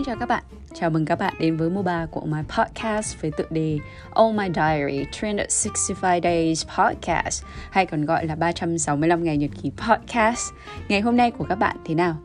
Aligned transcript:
Xin 0.00 0.04
chào 0.04 0.16
các 0.16 0.28
bạn, 0.28 0.42
chào 0.74 0.90
mừng 0.90 1.04
các 1.04 1.18
bạn 1.18 1.34
đến 1.40 1.56
với 1.56 1.70
mùa 1.70 1.82
3 1.82 2.06
của 2.06 2.20
my 2.20 2.38
podcast 2.48 3.20
với 3.20 3.30
tựa 3.36 3.44
đề 3.50 3.78
All 4.14 4.36
My 4.36 4.44
Diary 4.54 5.04
365 5.22 6.20
Days 6.22 6.66
Podcast 6.78 7.44
hay 7.70 7.86
còn 7.86 8.04
gọi 8.04 8.26
là 8.26 8.34
365 8.34 9.24
ngày 9.24 9.36
nhật 9.36 9.50
ký 9.62 9.70
podcast. 9.70 10.52
Ngày 10.88 11.00
hôm 11.00 11.16
nay 11.16 11.30
của 11.30 11.44
các 11.48 11.54
bạn 11.54 11.76
thế 11.84 11.94
nào? 11.94 12.16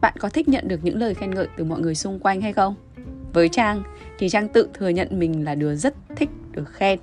Bạn 0.00 0.14
có 0.18 0.28
thích 0.28 0.48
nhận 0.48 0.68
được 0.68 0.80
những 0.82 0.98
lời 0.98 1.14
khen 1.14 1.34
ngợi 1.34 1.48
từ 1.56 1.64
mọi 1.64 1.80
người 1.80 1.94
xung 1.94 2.18
quanh 2.18 2.40
hay 2.40 2.52
không? 2.52 2.74
Với 3.32 3.48
Trang 3.48 3.82
thì 4.18 4.28
Trang 4.28 4.48
tự 4.48 4.68
thừa 4.74 4.88
nhận 4.88 5.08
mình 5.18 5.44
là 5.44 5.54
đứa 5.54 5.74
rất 5.74 5.94
thích 6.16 6.30
được 6.50 6.72
khen 6.72 6.98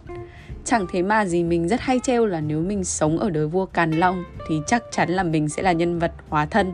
Chẳng 0.65 0.85
thế 0.91 1.01
mà 1.01 1.25
gì 1.25 1.43
mình 1.43 1.67
rất 1.67 1.81
hay 1.81 1.99
trêu 2.03 2.25
là 2.25 2.41
nếu 2.41 2.61
mình 2.61 2.83
sống 2.83 3.17
ở 3.17 3.29
đời 3.29 3.47
vua 3.47 3.65
Càn 3.65 3.91
Long 3.91 4.23
thì 4.47 4.59
chắc 4.67 4.83
chắn 4.91 5.09
là 5.09 5.23
mình 5.23 5.49
sẽ 5.49 5.61
là 5.61 5.71
nhân 5.71 5.99
vật 5.99 6.11
hóa 6.29 6.45
thân 6.45 6.71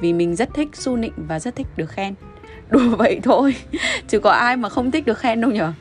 vì 0.00 0.12
mình 0.12 0.36
rất 0.36 0.54
thích 0.54 0.68
su 0.72 0.96
nịnh 0.96 1.14
và 1.16 1.40
rất 1.40 1.56
thích 1.56 1.66
được 1.76 1.90
khen. 1.90 2.14
Đùa 2.74 2.96
vậy 2.98 3.20
thôi, 3.22 3.54
chứ 4.08 4.18
có 4.18 4.30
ai 4.30 4.56
mà 4.56 4.68
không 4.68 4.90
thích 4.90 5.06
được 5.06 5.18
khen 5.18 5.40
đâu 5.40 5.50
nhở. 5.50 5.72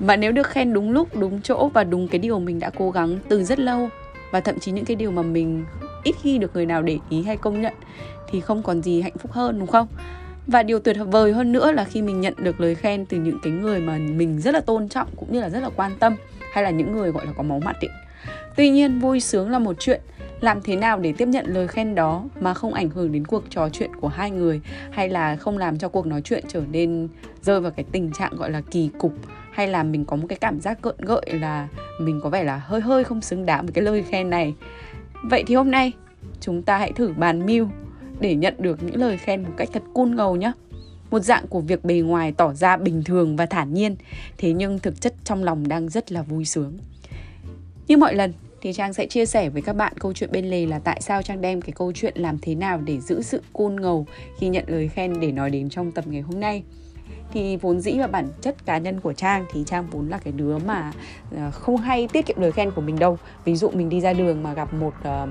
Và 0.00 0.16
nếu 0.16 0.32
được 0.32 0.46
khen 0.46 0.72
đúng 0.72 0.90
lúc, 0.90 1.16
đúng 1.16 1.40
chỗ 1.42 1.70
và 1.74 1.84
đúng 1.84 2.08
cái 2.08 2.18
điều 2.18 2.38
mình 2.38 2.58
đã 2.60 2.70
cố 2.78 2.90
gắng 2.90 3.18
từ 3.28 3.44
rất 3.44 3.58
lâu 3.58 3.88
và 4.30 4.40
thậm 4.40 4.58
chí 4.58 4.72
những 4.72 4.84
cái 4.84 4.96
điều 4.96 5.10
mà 5.10 5.22
mình 5.22 5.64
ít 6.04 6.14
khi 6.22 6.38
được 6.38 6.54
người 6.54 6.66
nào 6.66 6.82
để 6.82 6.98
ý 7.10 7.22
hay 7.22 7.36
công 7.36 7.62
nhận 7.62 7.74
thì 8.30 8.40
không 8.40 8.62
còn 8.62 8.82
gì 8.82 9.02
hạnh 9.02 9.18
phúc 9.18 9.32
hơn 9.32 9.58
đúng 9.58 9.68
không? 9.68 9.86
và 10.46 10.62
điều 10.62 10.78
tuyệt 10.78 10.96
vời 11.10 11.32
hơn 11.32 11.52
nữa 11.52 11.72
là 11.72 11.84
khi 11.84 12.02
mình 12.02 12.20
nhận 12.20 12.34
được 12.36 12.60
lời 12.60 12.74
khen 12.74 13.06
từ 13.06 13.16
những 13.16 13.38
cái 13.42 13.52
người 13.52 13.80
mà 13.80 13.98
mình 13.98 14.40
rất 14.40 14.54
là 14.54 14.60
tôn 14.60 14.88
trọng 14.88 15.08
cũng 15.16 15.32
như 15.32 15.40
là 15.40 15.48
rất 15.48 15.60
là 15.60 15.70
quan 15.76 15.92
tâm 15.98 16.16
hay 16.52 16.64
là 16.64 16.70
những 16.70 16.92
người 16.92 17.10
gọi 17.10 17.26
là 17.26 17.32
có 17.36 17.42
máu 17.42 17.60
mặt 17.64 17.76
ấy. 17.80 17.90
Tuy 18.56 18.70
nhiên 18.70 18.98
vui 18.98 19.20
sướng 19.20 19.50
là 19.50 19.58
một 19.58 19.76
chuyện 19.78 20.00
làm 20.42 20.62
thế 20.62 20.76
nào 20.76 20.98
để 20.98 21.12
tiếp 21.12 21.28
nhận 21.28 21.46
lời 21.46 21.68
khen 21.68 21.94
đó 21.94 22.24
mà 22.40 22.54
không 22.54 22.74
ảnh 22.74 22.90
hưởng 22.90 23.12
đến 23.12 23.24
cuộc 23.24 23.44
trò 23.50 23.68
chuyện 23.68 23.96
của 23.96 24.08
hai 24.08 24.30
người? 24.30 24.60
Hay 24.90 25.08
là 25.08 25.36
không 25.36 25.58
làm 25.58 25.78
cho 25.78 25.88
cuộc 25.88 26.06
nói 26.06 26.20
chuyện 26.22 26.44
trở 26.48 26.62
nên 26.70 27.08
rơi 27.42 27.60
vào 27.60 27.70
cái 27.70 27.84
tình 27.92 28.12
trạng 28.12 28.36
gọi 28.36 28.50
là 28.50 28.60
kỳ 28.60 28.90
cục? 28.98 29.14
Hay 29.52 29.68
là 29.68 29.82
mình 29.82 30.04
có 30.04 30.16
một 30.16 30.26
cái 30.28 30.38
cảm 30.38 30.60
giác 30.60 30.82
gợn 30.82 30.96
gợi 30.98 31.26
là 31.26 31.68
mình 32.00 32.20
có 32.22 32.30
vẻ 32.30 32.44
là 32.44 32.56
hơi 32.56 32.80
hơi 32.80 33.04
không 33.04 33.20
xứng 33.20 33.46
đáng 33.46 33.66
với 33.66 33.72
cái 33.72 33.84
lời 33.84 34.02
khen 34.02 34.30
này? 34.30 34.54
Vậy 35.24 35.44
thì 35.46 35.54
hôm 35.54 35.70
nay, 35.70 35.92
chúng 36.40 36.62
ta 36.62 36.78
hãy 36.78 36.92
thử 36.92 37.12
bàn 37.16 37.46
mưu 37.46 37.68
để 38.20 38.34
nhận 38.34 38.54
được 38.58 38.82
những 38.82 38.96
lời 38.96 39.18
khen 39.18 39.42
một 39.42 39.52
cách 39.56 39.68
thật 39.72 39.82
cool 39.94 40.08
ngầu 40.08 40.36
nhé 40.36 40.52
một 41.12 41.20
dạng 41.20 41.46
của 41.46 41.60
việc 41.60 41.84
bề 41.84 41.94
ngoài 41.94 42.32
tỏ 42.32 42.54
ra 42.54 42.76
bình 42.76 43.02
thường 43.04 43.36
và 43.36 43.46
thản 43.46 43.74
nhiên, 43.74 43.96
thế 44.38 44.52
nhưng 44.52 44.78
thực 44.78 45.00
chất 45.00 45.14
trong 45.24 45.44
lòng 45.44 45.68
đang 45.68 45.88
rất 45.88 46.12
là 46.12 46.22
vui 46.22 46.44
sướng. 46.44 46.78
Như 47.88 47.96
mọi 47.96 48.14
lần 48.14 48.32
thì 48.62 48.72
Trang 48.72 48.92
sẽ 48.92 49.06
chia 49.06 49.26
sẻ 49.26 49.48
với 49.48 49.62
các 49.62 49.76
bạn 49.76 49.92
câu 50.00 50.12
chuyện 50.12 50.32
bên 50.32 50.44
lề 50.44 50.66
là 50.66 50.78
tại 50.78 51.00
sao 51.00 51.22
Trang 51.22 51.40
đem 51.40 51.60
cái 51.60 51.72
câu 51.72 51.92
chuyện 51.92 52.12
làm 52.16 52.38
thế 52.38 52.54
nào 52.54 52.78
để 52.78 53.00
giữ 53.00 53.22
sự 53.22 53.42
cool 53.52 53.72
ngầu 53.72 54.06
khi 54.38 54.48
nhận 54.48 54.64
lời 54.66 54.88
khen 54.88 55.20
để 55.20 55.32
nói 55.32 55.50
đến 55.50 55.68
trong 55.68 55.92
tập 55.92 56.04
ngày 56.08 56.20
hôm 56.20 56.40
nay. 56.40 56.62
Thì 57.32 57.56
vốn 57.56 57.80
dĩ 57.80 57.98
và 57.98 58.06
bản 58.06 58.28
chất 58.40 58.66
cá 58.66 58.78
nhân 58.78 59.00
của 59.00 59.12
Trang 59.12 59.44
thì 59.52 59.62
Trang 59.66 59.86
vốn 59.90 60.08
là 60.08 60.18
cái 60.18 60.32
đứa 60.32 60.58
mà 60.58 60.92
ờ, 61.36 61.50
không 61.50 61.76
hay 61.76 62.08
tiết 62.12 62.26
kiệm 62.26 62.40
lời 62.40 62.52
khen 62.52 62.70
của 62.70 62.80
mình 62.80 62.98
đâu. 62.98 63.18
Ví 63.44 63.56
dụ 63.56 63.70
mình 63.70 63.88
đi 63.88 64.00
ra 64.00 64.12
đường 64.12 64.42
mà 64.42 64.54
gặp 64.54 64.74
một 64.74 64.94
uh, 65.00 65.28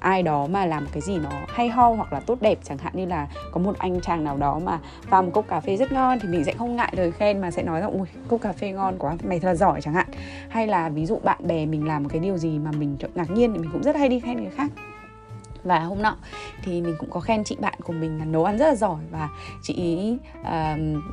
ai 0.00 0.22
đó 0.22 0.46
mà 0.46 0.66
làm 0.66 0.86
cái 0.92 1.00
gì 1.00 1.18
nó 1.18 1.30
hay 1.48 1.68
ho 1.68 1.88
hoặc 1.88 2.12
là 2.12 2.20
tốt 2.20 2.38
đẹp, 2.40 2.58
chẳng 2.64 2.78
hạn 2.78 2.92
như 2.96 3.06
là 3.06 3.28
có 3.52 3.60
một 3.60 3.78
anh 3.78 4.00
chàng 4.00 4.24
nào 4.24 4.36
đó 4.36 4.58
mà 4.58 4.78
pha 5.02 5.22
một 5.22 5.30
cốc 5.34 5.44
cà 5.48 5.60
phê 5.60 5.76
rất 5.76 5.92
ngon 5.92 6.18
thì 6.22 6.28
mình 6.28 6.44
sẽ 6.44 6.52
không 6.52 6.76
ngại 6.76 6.92
lời 6.96 7.12
khen 7.12 7.40
mà 7.40 7.50
sẽ 7.50 7.62
nói 7.62 7.80
rằng 7.80 7.90
ui 7.90 8.06
cốc 8.28 8.40
cà 8.40 8.52
phê 8.52 8.72
ngon 8.72 8.98
quá, 8.98 9.16
mày 9.24 9.40
thật 9.40 9.48
là 9.48 9.54
giỏi 9.54 9.80
chẳng 9.80 9.94
hạn. 9.94 10.06
Hay 10.48 10.66
là 10.66 10.88
ví 10.88 11.06
dụ 11.06 11.18
bạn 11.24 11.38
bè 11.46 11.66
mình 11.66 11.86
làm 11.86 12.02
một 12.02 12.08
cái 12.12 12.20
điều 12.20 12.36
gì 12.36 12.58
mà 12.58 12.70
mình 12.78 12.96
ngạc 13.14 13.30
nhiên 13.30 13.52
thì 13.52 13.58
mình 13.58 13.70
cũng 13.72 13.82
rất 13.82 13.96
hay 13.96 14.08
đi 14.08 14.20
khen 14.20 14.36
người 14.36 14.50
khác 14.56 14.70
và 15.68 15.78
hôm 15.78 16.02
nọ 16.02 16.16
thì 16.62 16.82
mình 16.82 16.94
cũng 16.98 17.10
có 17.10 17.20
khen 17.20 17.44
chị 17.44 17.56
bạn 17.60 17.74
của 17.84 17.92
mình 17.92 18.18
là 18.18 18.24
nấu 18.24 18.44
ăn 18.44 18.58
rất 18.58 18.66
là 18.66 18.74
giỏi 18.74 19.00
và 19.10 19.28
chị 19.62 19.74
ý 19.74 20.18
uh, 20.40 20.46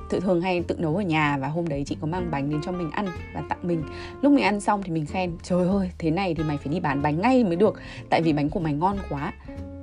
tự 0.09 0.19
thường 0.19 0.41
hay 0.41 0.61
tự 0.61 0.75
nấu 0.79 0.95
ở 0.95 1.01
nhà 1.01 1.37
và 1.37 1.47
hôm 1.47 1.67
đấy 1.67 1.83
chị 1.85 1.97
có 2.01 2.07
mang 2.07 2.31
bánh 2.31 2.49
đến 2.49 2.61
cho 2.63 2.71
mình 2.71 2.91
ăn 2.91 3.07
và 3.33 3.43
tặng 3.49 3.59
mình. 3.61 3.83
Lúc 4.21 4.31
mình 4.31 4.43
ăn 4.43 4.59
xong 4.59 4.83
thì 4.83 4.91
mình 4.91 5.05
khen 5.05 5.31
trời 5.43 5.67
ơi 5.67 5.91
thế 5.97 6.11
này 6.11 6.35
thì 6.35 6.43
mày 6.43 6.57
phải 6.57 6.67
đi 6.67 6.79
bán 6.79 7.01
bánh 7.01 7.21
ngay 7.21 7.43
mới 7.43 7.55
được. 7.55 7.79
Tại 8.09 8.21
vì 8.21 8.33
bánh 8.33 8.49
của 8.49 8.59
mày 8.59 8.73
ngon 8.73 8.97
quá 9.09 9.33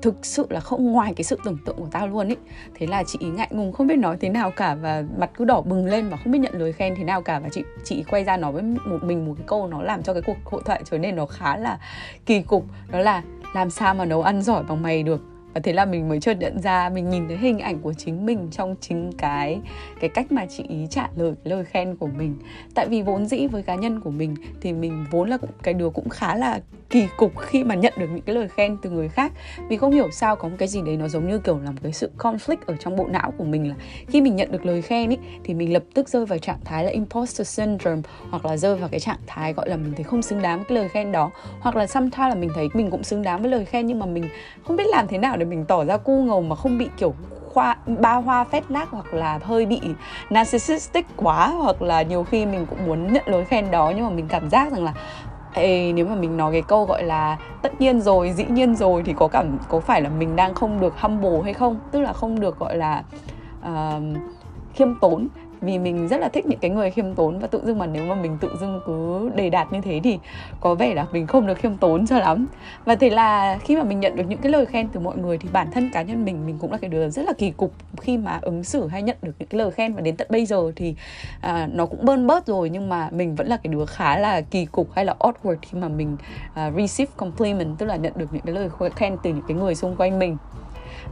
thực 0.03 0.27
sự 0.27 0.47
là 0.51 0.61
không 0.61 0.93
ngoài 0.93 1.13
cái 1.17 1.25
sự 1.25 1.39
tưởng 1.45 1.59
tượng 1.65 1.77
của 1.77 1.89
tao 1.91 2.09
luôn 2.09 2.29
ý. 2.29 2.37
Thế 2.75 2.87
là 2.87 3.05
chị 3.05 3.19
ý 3.23 3.29
ngại 3.29 3.49
ngùng 3.51 3.73
không 3.73 3.87
biết 3.87 3.97
nói 3.97 4.17
thế 4.21 4.29
nào 4.29 4.51
cả 4.51 4.75
và 4.75 5.05
mặt 5.19 5.31
cứ 5.35 5.45
đỏ 5.45 5.61
bừng 5.61 5.87
lên 5.87 6.09
và 6.09 6.17
không 6.17 6.33
biết 6.33 6.39
nhận 6.39 6.55
lời 6.55 6.73
khen 6.73 6.95
thế 6.97 7.05
nào 7.05 7.23
cả. 7.23 7.39
Và 7.39 7.49
chị 7.53 7.63
chị 7.85 8.05
quay 8.11 8.25
ra 8.25 8.37
nói 8.37 8.53
với 8.53 8.63
một 8.63 8.99
mình 9.03 9.27
một 9.27 9.35
cái 9.39 9.45
câu 9.47 9.67
nó 9.67 9.83
làm 9.83 10.03
cho 10.03 10.13
cái 10.13 10.23
cuộc 10.23 10.37
hội 10.45 10.63
thoại 10.65 10.83
trở 10.85 10.99
nên 10.99 11.17
nó 11.17 11.27
khá 11.27 11.57
là 11.57 11.79
kỳ 12.27 12.43
cục. 12.43 12.65
Đó 12.91 12.99
là 12.99 13.23
làm 13.53 13.71
sao 13.71 13.95
mà 13.95 14.05
nấu 14.05 14.23
ăn 14.23 14.43
giỏi 14.43 14.63
bằng 14.63 14.83
mày 14.83 15.03
được? 15.03 15.21
Và 15.55 15.61
thế 15.65 15.73
là 15.73 15.85
mình 15.85 16.09
mới 16.09 16.21
chợt 16.21 16.35
nhận 16.41 16.61
ra, 16.61 16.89
mình 16.89 17.11
nhìn 17.11 17.29
thấy 17.29 17.37
hình 17.37 17.59
ảnh 17.59 17.79
của 17.79 17.93
chính 17.93 18.27
mình 18.27 18.49
trong 18.51 18.77
chính 18.81 19.13
cái 19.19 19.61
cái 20.01 20.11
cách 20.11 20.33
mà 20.33 20.47
chị 20.47 20.65
ý 20.69 20.87
trả 20.91 21.09
lời 21.17 21.35
cái 21.45 21.51
lời 21.51 21.65
khen 21.65 21.97
của 21.97 22.07
mình. 22.07 22.37
Tại 22.75 22.89
vì 22.89 23.03
vốn 23.03 23.27
dĩ 23.27 23.47
với 23.47 23.63
cá 23.63 23.75
nhân 23.75 24.01
của 24.01 24.11
mình 24.11 24.35
thì 24.61 24.73
mình 24.73 25.07
vốn 25.11 25.29
là 25.29 25.39
cái 25.63 25.75
đứa 25.75 25.91
cũng 25.91 26.09
khá 26.09 26.35
là 26.35 26.61
kỳ 26.91 27.07
cục 27.17 27.39
khi 27.39 27.65
mà 27.65 27.75
nhận 27.75 27.93
được 27.97 28.07
những 28.07 28.23
cái 28.23 28.35
lời 28.35 28.49
khen 28.49 28.77
từ 28.83 28.91
người 28.91 29.09
khác. 29.09 29.33
Vì 29.69 29.77
không 29.77 29.93
hiểu 29.93 30.11
sao 30.11 30.37
có 30.37 30.49
một 30.49 30.57
cái 30.59 30.69
gì 30.69 30.83
đấy 30.87 30.97
nó 30.97 31.09
giống 31.09 31.29
như 31.29 31.39
kiểu 31.39 31.59
là 31.65 31.71
một 31.71 31.79
cái 31.83 31.93
sự 31.93 32.11
conflict 32.19 32.57
ở 32.67 32.77
trong 32.77 32.97
bộ 32.97 33.07
não 33.07 33.33
của 33.39 33.45
mình 33.45 33.69
là 33.69 33.75
khi 34.07 34.21
mình 34.21 34.37
nhận 34.37 34.53
được 34.53 34.67
lời 34.67 34.83
khen 34.83 35.11
ý, 35.11 35.17
thì 35.45 35.55
mình 35.55 35.73
lập 35.73 35.83
tức 35.95 36.09
rơi 36.09 36.27
vào 36.27 36.39
trạng 36.39 36.61
thái 36.65 36.85
là 36.85 36.91
imposter 36.91 37.49
syndrome, 37.49 38.03
hoặc 38.31 38.47
là 38.47 38.57
rơi 38.57 38.77
vào 38.77 38.89
cái 38.89 39.01
trạng 39.01 39.19
thái 39.27 39.53
gọi 39.53 39.69
là 39.69 39.77
mình 39.77 39.93
thấy 39.97 40.05
không 40.05 40.23
xứng 40.23 40.43
đáng 40.43 40.59
với 40.59 40.65
cái 40.69 40.79
lời 40.79 40.89
khen 40.89 41.13
đó. 41.13 41.31
Hoặc 41.61 41.77
là 41.77 41.87
sometimes 41.87 42.29
là 42.29 42.35
mình 42.35 42.51
thấy 42.55 42.69
mình 42.75 42.91
cũng 42.91 43.03
xứng 43.03 43.23
đáng 43.23 43.43
với 43.43 43.51
lời 43.51 43.65
khen 43.65 43.87
nhưng 43.87 43.99
mà 43.99 44.07
mình 44.07 44.25
không 44.65 44.77
biết 44.77 44.87
làm 44.87 45.09
thế 45.09 45.19
nào 45.19 45.37
để 45.37 45.42
mình 45.45 45.65
tỏ 45.65 45.85
ra 45.85 45.97
cu 45.97 46.23
ngầu 46.23 46.43
mà 46.43 46.57
không 46.57 46.79
bị 46.79 46.89
kiểu 46.97 47.15
khoa 47.55 47.77
ba 48.01 48.15
hoa 48.15 48.45
phét 48.45 48.71
lác 48.71 48.91
hoặc 48.91 49.15
là 49.15 49.39
hơi 49.43 49.67
bị 49.67 49.81
narcissistic 50.31 51.07
quá 51.17 51.49
hoặc 51.49 51.83
là 51.83 52.03
nhiều 52.03 52.25
khi 52.25 52.47
mình 52.47 52.67
cũng 52.71 52.87
muốn 52.87 53.13
nhận 53.13 53.25
lối 53.27 53.45
khen 53.45 53.71
đó 53.71 53.93
nhưng 53.97 54.05
mà 54.05 54.11
mình 54.11 54.29
cảm 54.29 54.51
giác 54.51 54.73
rằng 54.73 54.85
là 54.85 54.95
Ê, 55.55 55.93
nếu 55.93 56.07
mà 56.07 56.15
mình 56.15 56.37
nói 56.37 56.53
cái 56.53 56.63
câu 56.63 56.85
gọi 56.85 57.03
là 57.05 57.39
tất 57.63 57.81
nhiên 57.81 58.01
rồi 58.01 58.33
dĩ 58.33 58.45
nhiên 58.45 58.77
rồi 58.77 59.03
thì 59.05 59.13
có 59.17 59.29
cảm 59.29 59.59
có 59.69 59.81
phải 59.81 60.03
là 60.03 60.09
mình 60.09 60.37
đang 60.37 60.55
không 60.55 60.81
được 60.81 61.01
humble 61.01 61.41
hay 61.45 61.55
không? 61.55 61.79
Tức 61.91 62.01
là 62.01 62.13
không 62.13 62.41
được 62.41 62.59
gọi 62.59 62.77
là 62.77 63.03
uh, 63.69 64.03
khiêm 64.75 64.95
tốn 64.95 65.29
vì 65.63 65.79
mình 65.79 66.09
rất 66.09 66.21
là 66.21 66.29
thích 66.29 66.47
những 66.47 66.59
cái 66.59 66.71
người 66.71 66.91
khiêm 66.91 67.15
tốn 67.15 67.39
và 67.39 67.47
tự 67.47 67.61
dưng 67.65 67.79
mà 67.79 67.87
nếu 67.87 68.05
mà 68.05 68.15
mình 68.15 68.39
tự 68.41 68.57
dưng 68.61 68.81
cứ 68.87 69.31
đề 69.35 69.51
đạt 69.51 69.73
như 69.73 69.81
thế 69.81 70.01
thì 70.05 70.19
có 70.61 70.75
vẻ 70.75 70.95
là 70.95 71.07
mình 71.13 71.27
không 71.27 71.47
được 71.47 71.59
khiêm 71.59 71.77
tốn 71.77 72.07
cho 72.07 72.19
lắm. 72.19 72.47
Và 72.85 72.95
thế 72.95 73.11
là 73.11 73.59
khi 73.65 73.77
mà 73.77 73.83
mình 73.83 74.01
nhận 74.01 74.17
được 74.17 74.25
những 74.29 74.39
cái 74.39 74.53
lời 74.53 74.67
khen 74.67 74.89
từ 74.89 75.01
mọi 75.01 75.17
người 75.17 75.39
thì 75.39 75.49
bản 75.53 75.71
thân 75.73 75.91
cá 75.93 76.03
nhân 76.03 76.25
mình 76.25 76.47
mình 76.47 76.59
cũng 76.59 76.73
là 76.73 76.79
cái 76.79 76.91
đứa 76.91 77.09
rất 77.09 77.23
là 77.27 77.33
kỳ 77.33 77.51
cục 77.51 77.73
khi 78.01 78.19
mà 78.19 78.39
ứng 78.43 78.65
xử 78.65 78.87
hay 78.87 79.03
nhận 79.03 79.17
được 79.23 79.33
những 79.39 79.49
cái 79.49 79.59
lời 79.59 79.71
khen. 79.71 79.95
Và 79.95 80.01
đến 80.01 80.17
tận 80.17 80.29
bây 80.31 80.47
giờ 80.47 80.73
thì 80.77 80.95
à, 81.41 81.69
nó 81.73 81.87
cũng 81.87 82.05
bơn 82.05 82.27
bớt 82.27 82.47
rồi 82.47 82.71
nhưng 82.71 82.89
mà 82.89 83.09
mình 83.13 83.35
vẫn 83.35 83.47
là 83.47 83.57
cái 83.57 83.73
đứa 83.73 83.87
khá 83.87 84.19
là 84.19 84.41
kỳ 84.41 84.65
cục 84.65 84.93
hay 84.95 85.05
là 85.05 85.15
awkward 85.19 85.57
khi 85.63 85.79
mà 85.79 85.89
mình 85.89 86.17
à, 86.55 86.71
receive 86.77 87.13
compliment 87.17 87.79
tức 87.79 87.87
là 87.87 87.97
nhận 87.97 88.13
được 88.17 88.27
những 88.33 88.43
cái 88.43 88.55
lời 88.55 88.69
khen 88.97 89.17
từ 89.23 89.31
những 89.31 89.45
cái 89.49 89.57
người 89.57 89.75
xung 89.75 89.97
quanh 89.97 90.19
mình. 90.19 90.37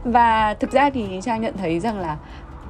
Và 0.03 0.53
thực 0.53 0.71
ra 0.71 0.89
thì 0.89 1.19
trang 1.23 1.41
nhận 1.41 1.57
thấy 1.57 1.79
rằng 1.79 1.99
là 1.99 2.17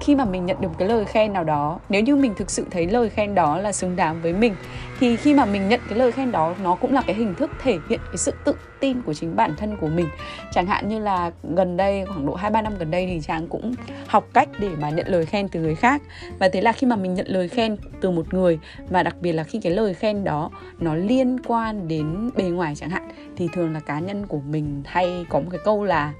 khi 0.02 0.16
mà 0.16 0.26
mình 0.26 0.46
nhận 0.46 0.62
được 0.62 0.68
một 0.68 0.76
cái 0.78 0.88
lời 0.88 1.06
khen 1.06 1.34
nào 1.34 1.44
đó 1.44 1.80
nếu 1.90 2.02
như 2.02 2.16
mình 2.16 2.34
thực 2.38 2.50
sự 2.50 2.66
thấy 2.72 2.88
lời 2.88 3.10
khen 3.10 3.36
đó 3.36 3.58
là 3.58 3.72
xứng 3.72 3.96
đáng 3.96 4.22
với 4.22 4.34
mình 4.34 4.56
thì 5.00 5.18
khi 5.18 5.34
mà 5.34 5.46
mình 5.46 5.70
nhận 5.70 5.80
cái 5.90 6.00
lời 6.00 6.12
khen 6.12 6.32
đó 6.32 6.56
nó 6.64 6.76
cũng 6.76 6.94
là 6.94 7.02
cái 7.02 7.16
hình 7.16 7.36
thức 7.36 7.52
thể 7.64 7.78
hiện 7.90 8.00
cái 8.06 8.18
sự 8.18 8.34
tự 8.46 8.56
tin 8.80 9.02
của 9.02 9.14
chính 9.14 9.36
bản 9.36 9.56
thân 9.58 9.78
của 9.78 9.88
mình. 9.88 10.08
Chẳng 10.52 10.66
hạn 10.66 10.90
như 10.90 11.00
là 11.00 11.32
gần 11.56 11.78
đây 11.78 12.06
khoảng 12.06 12.26
độ 12.26 12.34
hai 12.34 12.52
ba 12.52 12.62
năm 12.62 12.74
gần 12.80 12.92
đây 12.92 13.08
thì 13.08 13.22
trang 13.22 13.48
cũng 13.48 13.74
học 14.08 14.28
cách 14.34 14.50
để 14.60 14.70
mà 14.80 14.90
nhận 14.90 15.08
lời 15.08 15.26
khen 15.26 15.48
từ 15.48 15.60
người 15.60 15.76
khác. 15.76 16.02
Và 16.40 16.50
thế 16.50 16.62
là 16.62 16.72
khi 16.72 16.88
mà 16.88 16.96
mình 16.96 17.14
nhận 17.14 17.28
lời 17.28 17.48
khen 17.48 17.78
từ 18.02 18.12
một 18.12 18.34
người 18.34 18.60
và 18.90 19.04
đặc 19.04 19.16
biệt 19.22 19.32
là 19.32 19.44
khi 19.44 19.60
cái 19.64 19.74
lời 19.74 19.94
khen 19.94 20.24
đó 20.24 20.52
nó 20.80 20.96
liên 20.96 21.38
quan 21.48 21.88
đến 21.88 22.30
bề 22.36 22.44
ngoài 22.44 22.76
chẳng 22.76 22.90
hạn 22.90 23.10
thì 23.38 23.50
thường 23.54 23.74
là 23.74 23.80
cá 23.80 24.00
nhân 24.00 24.28
của 24.28 24.40
mình 24.40 24.84
hay 24.86 25.26
có 25.30 25.40
một 25.40 25.48
cái 25.52 25.60
câu 25.66 25.84
là 25.84 26.14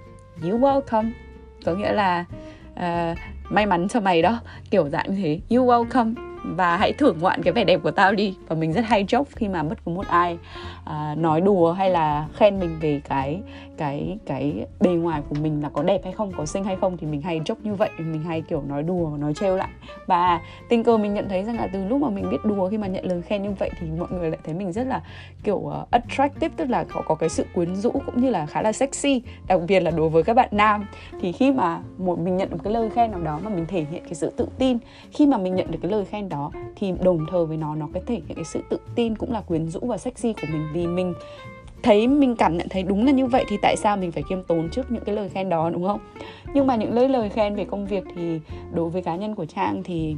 you 0.44 0.60
welcome 0.60 1.12
có 1.66 1.74
nghĩa 1.74 1.92
là 1.92 2.26
uh, 2.74 3.18
may 3.52 3.66
mắn 3.66 3.88
cho 3.88 4.00
mày 4.00 4.22
đó. 4.22 4.40
Kiểu 4.70 4.90
dạng 4.90 5.06
như 5.10 5.22
thế. 5.22 5.40
You 5.58 5.66
welcome 5.66 6.31
và 6.44 6.78
hãy 6.78 6.94
thưởng 6.94 7.18
ngoạn 7.22 7.44
cái 7.44 7.54
vẻ 7.54 7.64
đẹp 7.64 7.80
của 7.84 7.92
tao 7.92 8.14
đi. 8.14 8.38
Và 8.48 8.56
mình 8.56 8.74
rất 8.74 8.86
hay 8.86 9.06
chốc 9.08 9.28
khi 9.36 9.48
mà 9.48 9.64
bất 9.64 9.86
cứ 9.86 9.92
một 9.92 10.08
ai 10.08 10.38
à, 10.86 11.16
nói 11.18 11.42
đùa 11.42 11.72
hay 11.72 11.90
là 11.90 12.28
khen 12.34 12.60
mình 12.60 12.80
về 12.82 13.02
cái 13.10 13.42
cái 13.78 14.18
cái 14.26 14.66
bề 14.80 14.90
ngoài 14.90 15.22
của 15.30 15.36
mình 15.42 15.64
là 15.64 15.70
có 15.70 15.84
đẹp 15.84 16.02
hay 16.04 16.14
không 16.14 16.32
có 16.38 16.46
xinh 16.46 16.64
hay 16.64 16.76
không 16.76 16.98
thì 16.98 17.08
mình 17.08 17.22
hay 17.22 17.42
chốc 17.46 17.58
như 17.64 17.74
vậy. 17.74 17.90
Mình 17.98 18.24
hay 18.24 18.42
kiểu 18.42 18.64
nói 18.68 18.84
đùa 18.84 19.10
nói 19.20 19.34
trêu 19.34 19.58
lại. 19.58 19.70
Và 20.08 20.42
tình 20.70 20.84
cờ 20.84 20.98
mình 20.98 21.14
nhận 21.14 21.30
thấy 21.30 21.44
rằng 21.44 21.58
là 21.58 21.68
từ 21.74 21.88
lúc 21.88 22.02
mà 22.02 22.10
mình 22.10 22.30
biết 22.30 22.38
đùa 22.44 22.70
khi 22.70 22.78
mà 22.78 22.88
nhận 22.88 23.06
lời 23.06 23.22
khen 23.22 23.44
như 23.44 23.52
vậy 23.60 23.70
thì 23.80 23.88
mọi 24.00 24.10
người 24.12 24.30
lại 24.30 24.40
thấy 24.44 24.54
mình 24.54 24.72
rất 24.72 24.88
là 24.88 25.02
kiểu 25.44 25.56
uh, 25.56 25.92
attractive 25.92 26.54
tức 26.58 26.70
là 26.70 26.84
có 26.84 27.02
có 27.08 27.16
cái 27.16 27.30
sự 27.30 27.46
quyến 27.54 27.76
rũ 27.76 27.92
cũng 27.92 28.22
như 28.22 28.30
là 28.30 28.46
khá 28.46 28.62
là 28.62 28.72
sexy 28.72 29.22
đặc 29.48 29.60
biệt 29.68 29.80
là 29.80 29.92
đối 29.92 30.10
với 30.10 30.24
các 30.24 30.34
bạn 30.34 30.50
nam. 30.52 30.86
Thì 31.22 31.32
khi 31.32 31.52
mà 31.52 31.80
một 31.98 32.20
mình 32.20 32.38
nhận 32.38 32.52
một 32.52 32.58
cái 32.64 32.74
lời 32.74 32.90
khen 32.90 33.12
nào 33.12 33.22
đó 33.22 33.40
mà 33.44 33.50
mình 33.50 33.66
thể 33.66 33.86
hiện 33.92 34.04
cái 34.04 34.14
sự 34.14 34.32
tự 34.38 34.48
tin 34.58 34.78
khi 35.12 35.28
mà 35.28 35.38
mình 35.38 35.56
nhận 35.56 35.72
được 35.72 35.80
cái 35.82 35.92
lời 35.92 36.06
khen 36.06 36.30
đó, 36.32 36.52
thì 36.76 36.94
đồng 37.04 37.26
thời 37.30 37.46
với 37.46 37.58
nó 37.58 37.76
nó 37.76 37.88
có 37.94 38.00
thể 38.06 38.16
hiện 38.16 38.36
cái 38.36 38.46
sự 38.46 38.62
tự 38.70 38.78
tin 38.96 39.16
cũng 39.16 39.32
là 39.32 39.42
quyến 39.42 39.70
rũ 39.70 39.80
và 39.80 39.98
sexy 39.98 40.34
của 40.34 40.48
mình. 40.52 40.68
Vì 40.74 40.88
mình 40.88 41.14
thấy, 41.84 42.08
mình 42.08 42.36
cảm 42.36 42.58
nhận 42.58 42.70
thấy 42.70 42.84
đúng 42.84 43.06
là 43.06 43.12
như 43.12 43.26
vậy 43.26 43.46
thì 43.48 43.58
tại 43.62 43.76
sao 43.78 43.98
mình 43.98 44.12
phải 44.12 44.24
khiêm 44.30 44.44
tốn 44.44 44.70
trước 44.70 44.92
những 44.92 45.04
cái 45.04 45.16
lời 45.16 45.30
khen 45.30 45.50
đó, 45.50 45.70
đúng 45.70 45.88
không? 45.88 46.00
Nhưng 46.54 46.68
mà 46.68 46.76
những 46.76 46.94
lời 46.94 47.10
lời 47.10 47.30
khen 47.30 47.56
về 47.56 47.66
công 47.66 47.88
việc 47.88 48.04
thì 48.16 48.40
đối 48.74 48.90
với 48.90 49.02
cá 49.02 49.16
nhân 49.16 49.36
của 49.36 49.46
trang 49.46 49.84
thì 49.84 50.16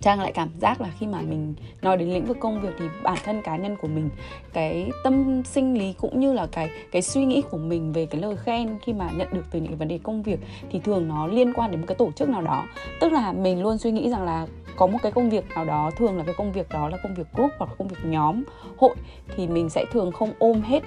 trang 0.00 0.20
lại 0.20 0.32
cảm 0.32 0.48
giác 0.60 0.80
là 0.80 0.88
khi 0.98 1.06
mà 1.06 1.20
mình 1.20 1.54
nói 1.82 1.96
đến 1.96 2.08
lĩnh 2.08 2.24
vực 2.24 2.36
công 2.40 2.60
việc 2.60 2.74
thì 2.78 2.84
bản 3.02 3.18
thân 3.24 3.42
cá 3.42 3.56
nhân 3.56 3.76
của 3.82 3.88
mình, 3.88 4.08
cái 4.52 4.90
tâm 5.04 5.42
sinh 5.44 5.78
lý 5.78 5.92
cũng 5.92 6.20
như 6.20 6.32
là 6.32 6.46
cái 6.52 6.70
cái 6.92 7.02
suy 7.02 7.24
nghĩ 7.24 7.42
của 7.50 7.58
mình 7.58 7.92
về 7.92 8.06
cái 8.06 8.20
lời 8.20 8.36
khen 8.36 8.78
khi 8.82 8.92
mà 8.92 9.10
nhận 9.16 9.28
được 9.32 9.44
từ 9.50 9.60
những 9.60 9.68
cái 9.68 9.76
vấn 9.76 9.88
đề 9.88 9.98
công 10.02 10.22
việc 10.22 10.40
thì 10.70 10.78
thường 10.78 11.08
nó 11.08 11.26
liên 11.26 11.52
quan 11.52 11.70
đến 11.70 11.80
một 11.80 11.86
cái 11.88 11.94
tổ 11.94 12.10
chức 12.12 12.28
nào 12.28 12.42
đó. 12.42 12.64
Tức 13.00 13.12
là 13.12 13.32
mình 13.32 13.62
luôn 13.62 13.78
suy 13.78 13.90
nghĩ 13.90 14.10
rằng 14.10 14.24
là 14.24 14.46
có 14.76 14.86
một 14.86 14.98
cái 15.02 15.12
công 15.12 15.30
việc 15.30 15.44
nào 15.54 15.64
đó, 15.64 15.90
thường 15.96 16.18
là 16.18 16.24
cái 16.24 16.34
công 16.38 16.52
việc 16.52 16.68
đó 16.68 16.88
là 16.88 16.96
công 17.02 17.14
việc 17.14 17.26
group 17.34 17.50
hoặc 17.58 17.70
là 17.70 17.76
công 17.78 17.88
việc 17.88 17.96
nhóm, 18.04 18.42
hội, 18.76 18.94
thì 19.36 19.46
mình 19.46 19.68
sẽ 19.68 19.84
thường 19.92 20.12
không 20.12 20.32
ôm 20.38 20.60
hết 20.60 20.82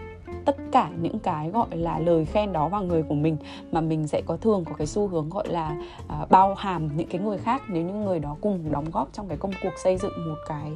tất 0.45 0.55
cả 0.71 0.89
những 1.01 1.19
cái 1.19 1.49
gọi 1.49 1.67
là 1.71 1.99
lời 1.99 2.25
khen 2.25 2.53
đó 2.53 2.67
vào 2.67 2.83
người 2.83 3.03
của 3.03 3.15
mình 3.15 3.37
mà 3.71 3.81
mình 3.81 4.07
sẽ 4.07 4.21
có 4.25 4.37
thường 4.37 4.65
có 4.65 4.73
cái 4.77 4.87
xu 4.87 5.07
hướng 5.07 5.29
gọi 5.29 5.47
là 5.47 5.75
à, 6.07 6.25
bao 6.29 6.55
hàm 6.55 6.97
những 6.97 7.07
cái 7.07 7.21
người 7.21 7.37
khác 7.37 7.61
nếu 7.69 7.83
những 7.83 8.05
người 8.05 8.19
đó 8.19 8.35
cùng 8.41 8.71
đóng 8.71 8.85
góp 8.91 9.09
trong 9.13 9.27
cái 9.27 9.37
công 9.37 9.51
cuộc 9.63 9.73
xây 9.83 9.97
dựng 9.97 10.11
một 10.29 10.37
cái 10.47 10.71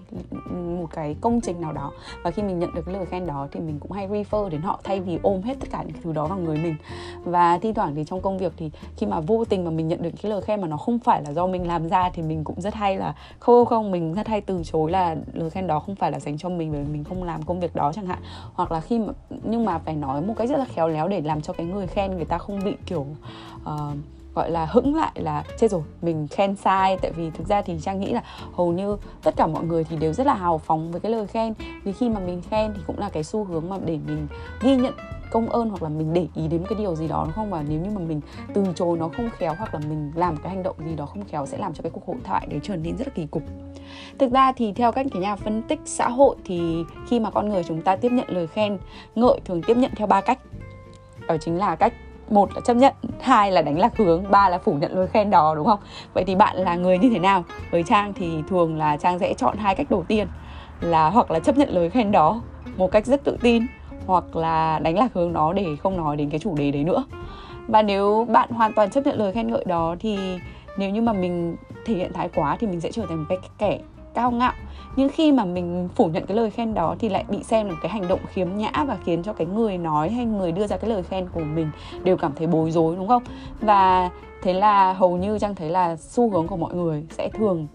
một 0.80 0.88
cái 0.92 1.16
công 1.22 1.42
trình 1.42 1.62
nào 1.62 1.74
đó. 1.74 1.92
Và 2.24 2.32
khi 2.32 2.44
mình 2.44 2.60
nhận 2.60 2.76
được 2.76 2.82
cái 2.86 2.96
lời 2.96 3.06
khen 3.06 3.28
đó 3.28 3.48
thì 3.52 3.60
mình 3.60 3.80
cũng 3.80 3.92
hay 3.92 4.08
refer 4.08 4.50
đến 4.50 4.62
họ 4.62 4.80
thay 4.84 5.00
vì 5.00 5.20
ôm 5.24 5.42
hết 5.42 5.58
tất 5.60 5.68
cả 5.72 5.84
những 5.84 5.98
thứ 6.04 6.14
đó 6.14 6.28
vào 6.28 6.38
người 6.38 6.58
mình. 6.58 6.76
Và 7.24 7.58
thi 7.58 7.74
thoảng 7.74 7.96
thì 7.96 8.04
trong 8.04 8.22
công 8.22 8.38
việc 8.38 8.54
thì 8.58 8.72
khi 8.98 9.06
mà 9.06 9.20
vô 9.20 9.46
tình 9.46 9.66
mà 9.66 9.72
mình 9.72 9.88
nhận 9.88 10.02
được 10.02 10.10
cái 10.22 10.30
lời 10.30 10.42
khen 10.42 10.62
mà 10.62 10.68
nó 10.68 10.78
không 10.78 11.00
phải 11.00 11.22
là 11.24 11.34
do 11.34 11.48
mình 11.48 11.68
làm 11.68 11.90
ra 11.90 12.10
thì 12.14 12.22
mình 12.22 12.44
cũng 12.44 12.62
rất 12.62 12.74
hay 12.74 12.98
là 12.98 13.16
không 13.40 13.66
không 13.66 13.92
mình 13.92 14.14
rất 14.14 14.28
hay 14.28 14.42
từ 14.42 14.62
chối 14.64 14.92
là 14.92 15.16
lời 15.34 15.50
khen 15.50 15.68
đó 15.68 15.80
không 15.80 15.96
phải 15.96 16.12
là 16.12 16.20
dành 16.20 16.38
cho 16.38 16.50
mình 16.50 16.72
bởi 16.72 16.84
vì 16.84 16.94
mình 16.94 17.04
không 17.04 17.24
làm 17.24 17.44
công 17.44 17.60
việc 17.60 17.76
đó 17.76 17.92
chẳng 17.96 18.06
hạn. 18.06 18.20
Hoặc 18.54 18.72
là 18.72 18.80
khi 18.82 19.00
mà 19.00 19.14
nhưng 19.44 19.66
mà 19.66 19.80
phải 19.80 19.96
nói 19.96 20.22
một 20.22 20.34
cách 20.38 20.50
rất 20.50 20.58
là 20.58 20.66
khéo 20.66 20.88
léo 20.88 21.08
để 21.08 21.22
làm 21.22 21.42
cho 21.42 21.54
cái 21.54 21.66
người 21.66 21.88
khen 21.88 22.16
người 22.16 22.26
ta 22.26 22.38
không 22.38 22.64
bị 22.64 22.76
kiểu 22.86 23.06
uh, 23.64 23.98
gọi 24.36 24.52
là 24.52 24.66
hững 24.66 24.96
lại 24.96 25.12
là 25.16 25.44
chết 25.60 25.72
rồi. 25.72 25.82
Mình 26.02 26.28
khen 26.28 26.56
sai 26.56 26.98
tại 27.02 27.12
vì 27.12 27.30
thực 27.30 27.48
ra 27.48 27.62
thì 27.62 27.80
trang 27.82 28.00
nghĩ 28.00 28.14
là 28.14 28.24
hầu 28.54 28.72
như 28.72 28.98
tất 29.24 29.36
cả 29.38 29.48
mọi 29.48 29.64
người 29.64 29.84
thì 29.84 29.98
đều 29.98 30.14
rất 30.14 30.28
là 30.28 30.34
hào 30.34 30.58
phóng 30.58 30.92
với 30.92 31.02
cái 31.02 31.12
lời 31.12 31.28
khen. 31.28 31.54
Vì 31.84 31.94
khi 31.94 32.10
mà 32.10 32.20
mình 32.20 32.42
khen 32.50 32.74
thì 32.76 32.82
cũng 32.88 33.00
là 33.00 33.10
cái 33.10 33.24
xu 33.24 33.44
hướng 33.44 33.70
mà 33.70 33.78
để 33.86 34.00
mình 34.08 34.28
ghi 34.62 34.76
nhận 34.76 34.94
công 35.34 35.50
ơn 35.50 35.70
hoặc 35.70 35.84
là 35.84 35.90
mình 35.90 36.14
để 36.14 36.28
ý 36.36 36.48
đến 36.48 36.62
một 36.62 36.66
cái 36.70 36.80
điều 36.80 36.96
gì 36.96 37.08
đó, 37.08 37.24
đúng 37.24 37.34
không? 37.34 37.50
Và 37.50 37.64
nếu 37.70 37.80
như 37.80 37.90
mà 37.90 38.02
mình 38.08 38.22
từ 38.54 38.66
chối 38.76 38.98
nó 38.98 39.10
không 39.18 39.30
khéo 39.38 39.56
hoặc 39.58 39.74
là 39.74 39.80
mình 39.90 40.12
làm 40.16 40.38
cái 40.38 40.50
hành 40.50 40.64
động 40.64 40.76
gì 40.86 40.96
đó 40.96 41.06
không 41.06 41.26
khéo 41.26 41.46
sẽ 41.46 41.58
làm 41.58 41.74
cho 41.74 41.82
cái 41.82 41.90
cuộc 41.90 42.08
hội 42.08 42.18
thoại 42.24 42.48
đấy 42.50 42.60
trở 42.64 42.76
nên 42.76 42.98
rất 42.98 43.08
là 43.08 43.14
kỳ 43.16 43.26
cục. 43.26 43.44
Thực 44.20 44.32
ra 44.32 44.52
thì 44.52 44.74
theo 44.74 44.92
các 44.92 45.06
cái 45.12 45.22
nhà 45.22 45.36
phân 45.36 45.62
tích 45.62 45.80
xã 45.86 46.10
hội 46.10 46.36
thì 46.46 46.84
khi 47.08 47.20
mà 47.20 47.32
con 47.32 47.50
người 47.50 47.64
chúng 47.64 47.82
ta 47.82 47.96
tiếp 47.96 48.12
nhận 48.12 48.30
lời 48.30 48.48
khen, 48.48 48.78
ngợi 49.16 49.40
thường 49.46 49.62
tiếp 49.62 49.78
nhận 49.78 49.92
theo 49.96 50.08
ba 50.08 50.22
cách. 50.22 50.40
Đó 51.28 51.38
chính 51.38 51.58
là 51.58 51.76
cách 51.76 51.94
một 52.30 52.50
là 52.56 52.62
chấp 52.66 52.74
nhận, 52.74 52.94
hai 53.22 53.52
là 53.52 53.62
đánh 53.62 53.80
lạc 53.80 53.98
hướng, 53.98 54.32
ba 54.32 54.50
là 54.50 54.58
phủ 54.58 54.74
nhận 54.74 54.96
lời 54.96 55.08
khen 55.08 55.30
đó, 55.30 55.56
đúng 55.56 55.66
không? 55.66 55.80
Vậy 56.14 56.24
thì 56.28 56.36
bạn 56.36 56.58
là 56.58 56.76
người 56.76 56.98
như 56.98 57.10
thế 57.10 57.20
nào? 57.20 57.44
Với 57.72 57.84
trang 57.84 58.14
thì 58.14 58.44
thường 58.50 58.78
là 58.78 58.98
trang 58.98 59.20
sẽ 59.20 59.34
chọn 59.34 59.58
hai 59.58 59.76
cách 59.76 59.92
đầu 59.92 60.04
tiên 60.08 60.28
là 60.82 61.10
hoặc 61.10 61.32
là 61.32 61.40
chấp 61.40 61.58
nhận 61.58 61.70
lời 61.70 61.90
khen 61.90 62.12
đó 62.12 62.42
một 62.78 62.92
cách 62.92 63.06
rất 63.06 63.24
tự 63.24 63.38
tin 63.42 63.66
hoặc 64.08 64.36
là 64.36 64.80
đánh 64.80 64.98
lạc 64.98 65.14
hướng 65.14 65.34
nó 65.34 65.54
để 65.54 65.66
không 65.84 65.98
nói 65.98 66.18
đến 66.18 66.30
cái 66.30 66.40
chủ 66.40 66.56
đề 66.56 66.72
đấy 66.72 66.84
nữa. 66.84 67.04
Và 67.68 67.82
nếu 67.82 68.28
bạn 68.30 68.50
hoàn 68.50 68.74
toàn 68.74 68.90
chấp 68.90 69.06
nhận 69.06 69.20
lời 69.20 69.32
khen 69.32 69.52
ngợi 69.52 69.66
đó 69.66 69.96
thì 70.00 70.18
nếu 70.78 70.90
như 70.90 71.02
mà 71.02 71.14
mình 71.14 71.56
thể 71.86 71.94
hiện 71.96 72.14
thái 72.14 72.30
quá 72.36 72.58
thì 72.60 72.68
mình 72.68 72.82
sẽ 72.82 72.92
trở 72.92 73.06
thành 73.06 73.18
một 73.18 73.26
cái 73.30 73.38
kẻ 73.58 73.80
cao 74.14 74.32
ngạo. 74.32 74.54
Nhưng 74.96 75.10
khi 75.10 75.32
mà 75.32 75.46
mình 75.46 75.90
phủ 75.96 76.06
nhận 76.06 76.26
cái 76.26 76.38
lời 76.38 76.50
khen 76.50 76.74
đó 76.74 76.96
thì 77.00 77.10
lại 77.10 77.26
bị 77.30 77.44
xem 77.44 77.70
là 77.70 77.76
cái 77.82 77.92
hành 77.92 78.08
động 78.08 78.20
khiếm 78.28 78.48
nhã 78.56 78.72
và 78.88 78.98
khiến 79.06 79.24
cho 79.24 79.34
cái 79.34 79.48
người 79.48 79.78
nói 79.78 80.10
hay 80.10 80.26
người 80.26 80.52
đưa 80.52 80.68
ra 80.68 80.78
cái 80.78 80.90
lời 80.90 81.04
khen 81.04 81.28
của 81.34 81.40
mình 81.40 81.70
đều 82.04 82.18
cảm 82.18 82.32
thấy 82.36 82.48
bối 82.48 82.72
rối, 82.72 82.96
đúng 82.96 83.08
không? 83.08 83.24
Và 83.62 84.10
thế 84.42 84.54
là 84.54 84.94
hầu 84.94 85.18
như 85.18 85.40
trang 85.40 85.56
thấy 85.56 85.70
là 85.70 85.96
xu 85.96 86.30
hướng 86.30 86.48
của 86.48 86.58
mọi 86.58 86.74
người 86.74 87.04
sẽ 87.10 87.30
thường 87.30 87.68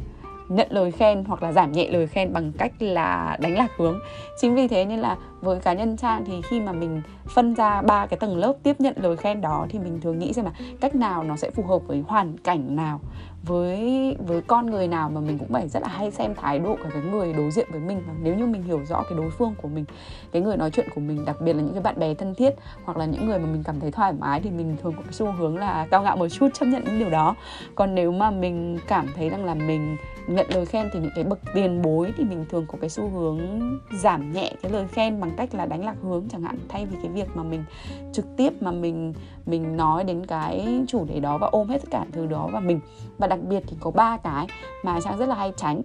nhận 0.49 0.67
lời 0.71 0.91
khen 0.91 1.25
hoặc 1.25 1.43
là 1.43 1.53
giảm 1.53 1.73
nhẹ 1.73 1.89
lời 1.91 2.07
khen 2.07 2.33
bằng 2.33 2.53
cách 2.59 2.73
là 2.79 3.37
đánh 3.41 3.57
lạc 3.57 3.71
hướng. 3.77 3.99
Chính 4.41 4.55
vì 4.55 4.69
thế 4.69 4.85
nên 4.85 4.99
là 4.99 5.17
với 5.41 5.61
cá 5.61 5.73
nhân 5.73 5.97
trang 5.97 6.25
thì 6.27 6.43
khi 6.43 6.61
mà 6.61 6.73
mình 6.73 7.03
phân 7.35 7.55
ra 7.55 7.83
ba 7.83 8.07
cái 8.07 8.19
tầng 8.19 8.37
lớp 8.37 8.55
tiếp 8.63 8.81
nhận 8.81 8.95
lời 8.97 9.17
khen 9.17 9.41
đó 9.41 9.67
thì 9.71 9.79
mình 9.79 10.01
thường 10.01 10.19
nghĩ 10.19 10.33
xem 10.33 10.45
là 10.45 10.53
cách 10.81 10.95
nào 10.95 11.23
nó 11.23 11.37
sẽ 11.37 11.51
phù 11.51 11.63
hợp 11.63 11.79
với 11.87 12.05
hoàn 12.09 12.39
cảnh 12.39 12.77
nào 12.77 13.01
với 13.49 14.17
với 14.27 14.43
con 14.43 14.67
người 14.67 14.89
nào 14.89 15.11
mà 15.11 15.21
mình 15.21 15.39
cũng 15.39 15.49
phải 15.53 15.69
rất 15.69 15.83
là 15.83 15.89
hay 15.89 16.11
xem 16.11 16.35
thái 16.35 16.59
độ 16.59 16.77
của 16.77 16.89
cái 16.93 17.03
người 17.03 17.33
đối 17.33 17.51
diện 17.51 17.69
với 17.71 17.81
mình. 17.81 18.03
Và 18.07 18.15
nếu 18.23 18.35
như 18.35 18.47
mình 18.47 18.63
hiểu 18.63 18.81
rõ 18.89 19.03
cái 19.03 19.19
đối 19.19 19.31
phương 19.31 19.55
của 19.63 19.69
mình, 19.69 19.85
cái 20.33 20.43
người 20.43 20.57
nói 20.57 20.71
chuyện 20.71 20.87
của 20.95 21.01
mình, 21.01 21.25
đặc 21.25 21.37
biệt 21.41 21.53
là 21.53 21.63
những 21.63 21.73
cái 21.73 21.83
bạn 21.83 21.99
bè 21.99 22.15
thân 22.15 22.35
thiết 22.35 22.55
hoặc 22.85 22.97
là 22.97 23.05
những 23.05 23.27
người 23.27 23.39
mà 23.39 23.47
mình 23.47 23.63
cảm 23.65 23.81
thấy 23.81 23.91
thoải 23.91 24.13
mái 24.13 24.41
thì 24.41 24.51
mình 24.51 24.77
thường 24.83 24.93
có 24.97 25.03
cái 25.03 25.13
xu 25.13 25.33
hướng 25.33 25.59
là 25.59 25.87
cao 25.91 26.03
ngạo 26.03 26.17
một 26.17 26.29
chút, 26.29 26.49
chấp 26.55 26.67
nhận 26.67 26.85
những 26.85 26.99
điều 26.99 27.11
đó. 27.11 27.35
Còn 27.75 27.95
nếu 27.95 28.13
mà 28.13 28.31
mình 28.31 28.79
cảm 28.89 29.07
thấy 29.17 29.29
rằng 29.31 29.45
là 29.45 29.55
mình 29.55 29.97
nhận 30.29 30.47
lời 30.51 30.67
khen 30.67 30.89
từ 30.93 31.01
những 31.01 31.13
cái 31.15 31.25
bậc 31.25 31.39
tiền 31.55 31.83
bối 31.83 32.13
thì 32.17 32.25
mình 32.25 32.45
thường 32.51 32.65
có 32.69 32.79
cái 32.81 32.91
xu 32.91 33.09
hướng 33.09 33.41
giảm 33.93 34.33
nhẹ 34.33 34.53
cái 34.63 34.73
lời 34.73 34.87
khen 34.89 35.21
bằng 35.21 35.31
cách 35.37 35.55
là 35.55 35.67
đánh 35.67 35.85
lạc 35.85 35.97
hướng 36.03 36.25
chẳng 36.29 36.43
hạn. 36.43 36.59
Thay 36.69 36.87
vì 36.87 36.97
cái 37.03 37.13
việc 37.13 37.29
mà 37.35 37.43
mình 37.43 37.65
trực 38.13 38.25
tiếp 38.37 38.63
mà 38.63 38.71
mình 38.71 39.15
mình 39.47 39.77
nói 39.77 40.05
đến 40.05 40.27
cái 40.27 40.85
chủ 40.89 41.05
đề 41.05 41.21
đó 41.21 41.39
và 41.39 41.47
ôm 41.47 41.69
hết 41.69 41.79
tất 41.79 41.89
cả 41.91 42.05
thứ 42.13 42.27
đó 42.27 42.49
vào 42.53 42.61
mình. 42.61 42.81
Và 43.19 43.27
đặc 43.27 43.38
biệt 43.39 43.63
thì 43.67 43.77
có 43.81 43.91
ba 43.91 44.17
cái 44.17 44.47
mà 44.83 45.01
trang 45.01 45.19
rất 45.19 45.29
là 45.29 45.35
hay 45.35 45.53
tránh 45.57 45.83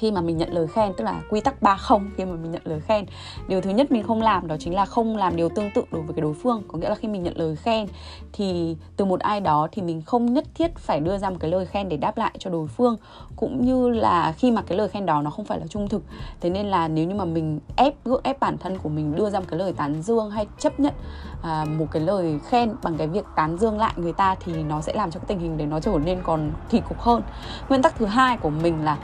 khi 0.00 0.10
mà 0.10 0.20
mình 0.20 0.36
nhận 0.36 0.52
lời 0.52 0.66
khen 0.66 0.92
tức 0.96 1.04
là 1.04 1.22
quy 1.30 1.40
tắc 1.40 1.62
ba 1.62 1.76
không 1.76 2.10
khi 2.16 2.24
mà 2.24 2.32
mình 2.32 2.52
nhận 2.52 2.62
lời 2.64 2.80
khen. 2.80 3.04
Điều 3.48 3.60
thứ 3.60 3.70
nhất 3.70 3.92
mình 3.92 4.02
không 4.02 4.22
làm 4.22 4.46
đó 4.46 4.56
chính 4.58 4.74
là 4.74 4.84
không 4.84 5.16
làm 5.16 5.36
điều 5.36 5.48
tương 5.48 5.70
tự 5.74 5.82
đối 5.90 6.02
với 6.02 6.14
cái 6.14 6.20
đối 6.20 6.34
phương. 6.34 6.62
Có 6.68 6.78
nghĩa 6.78 6.88
là 6.88 6.94
khi 6.94 7.08
mình 7.08 7.22
nhận 7.22 7.36
lời 7.36 7.56
khen 7.56 7.86
thì 8.32 8.76
từ 8.96 9.04
một 9.04 9.20
ai 9.20 9.40
đó 9.40 9.68
thì 9.72 9.82
mình 9.82 10.02
không 10.02 10.34
nhất 10.34 10.44
thiết 10.54 10.78
phải 10.78 11.00
đưa 11.00 11.18
ra 11.18 11.30
một 11.30 11.36
cái 11.40 11.50
lời 11.50 11.66
khen 11.66 11.88
để 11.88 11.96
đáp 11.96 12.18
lại 12.18 12.32
cho 12.38 12.50
đối 12.50 12.66
phương. 12.66 12.96
Cũng 13.36 13.64
như 13.64 13.88
là 13.88 14.32
khi 14.32 14.50
mà 14.50 14.62
cái 14.62 14.78
lời 14.78 14.88
khen 14.88 15.06
đó 15.06 15.22
nó 15.22 15.30
không 15.30 15.44
phải 15.44 15.60
là 15.60 15.66
trung 15.66 15.88
thực 15.88 16.02
thế 16.40 16.50
nên 16.50 16.66
là 16.66 16.88
nếu 16.88 17.06
như 17.06 17.14
mà 17.14 17.24
mình 17.24 17.60
ép 17.76 18.04
gượng 18.04 18.20
ép 18.24 18.40
bản 18.40 18.58
thân 18.58 18.78
của 18.78 18.88
mình 18.88 19.16
đưa 19.16 19.30
ra 19.30 19.40
một 19.40 19.46
cái 19.48 19.58
lời 19.58 19.72
tán 19.72 20.02
dương 20.02 20.30
hay 20.30 20.46
chấp 20.58 20.80
nhận 20.80 20.94
à, 21.42 21.64
một 21.78 21.86
cái 21.90 22.02
lời 22.02 22.40
khen 22.48 22.74
bằng 22.82 22.96
cái 22.96 23.06
việc 23.06 23.24
tán 23.36 23.58
dương 23.58 23.78
lại 23.78 23.92
người 23.96 24.12
ta 24.12 24.34
thì 24.44 24.62
nó 24.62 24.80
sẽ 24.80 24.92
làm 24.94 25.10
cho 25.10 25.20
cái 25.20 25.26
tình 25.26 25.38
hình 25.38 25.58
đấy 25.58 25.66
nó 25.66 25.80
trở 25.80 25.98
nên 26.04 26.18
còn 26.22 26.50
kỳ 26.70 26.80
cục 26.88 27.00
hơn. 27.00 27.22
Nguyên 27.68 27.82
tắc 27.82 27.96
thứ 27.96 28.06
hai 28.06 28.36
của 28.36 28.50
mình 28.50 28.84
là 28.84 28.98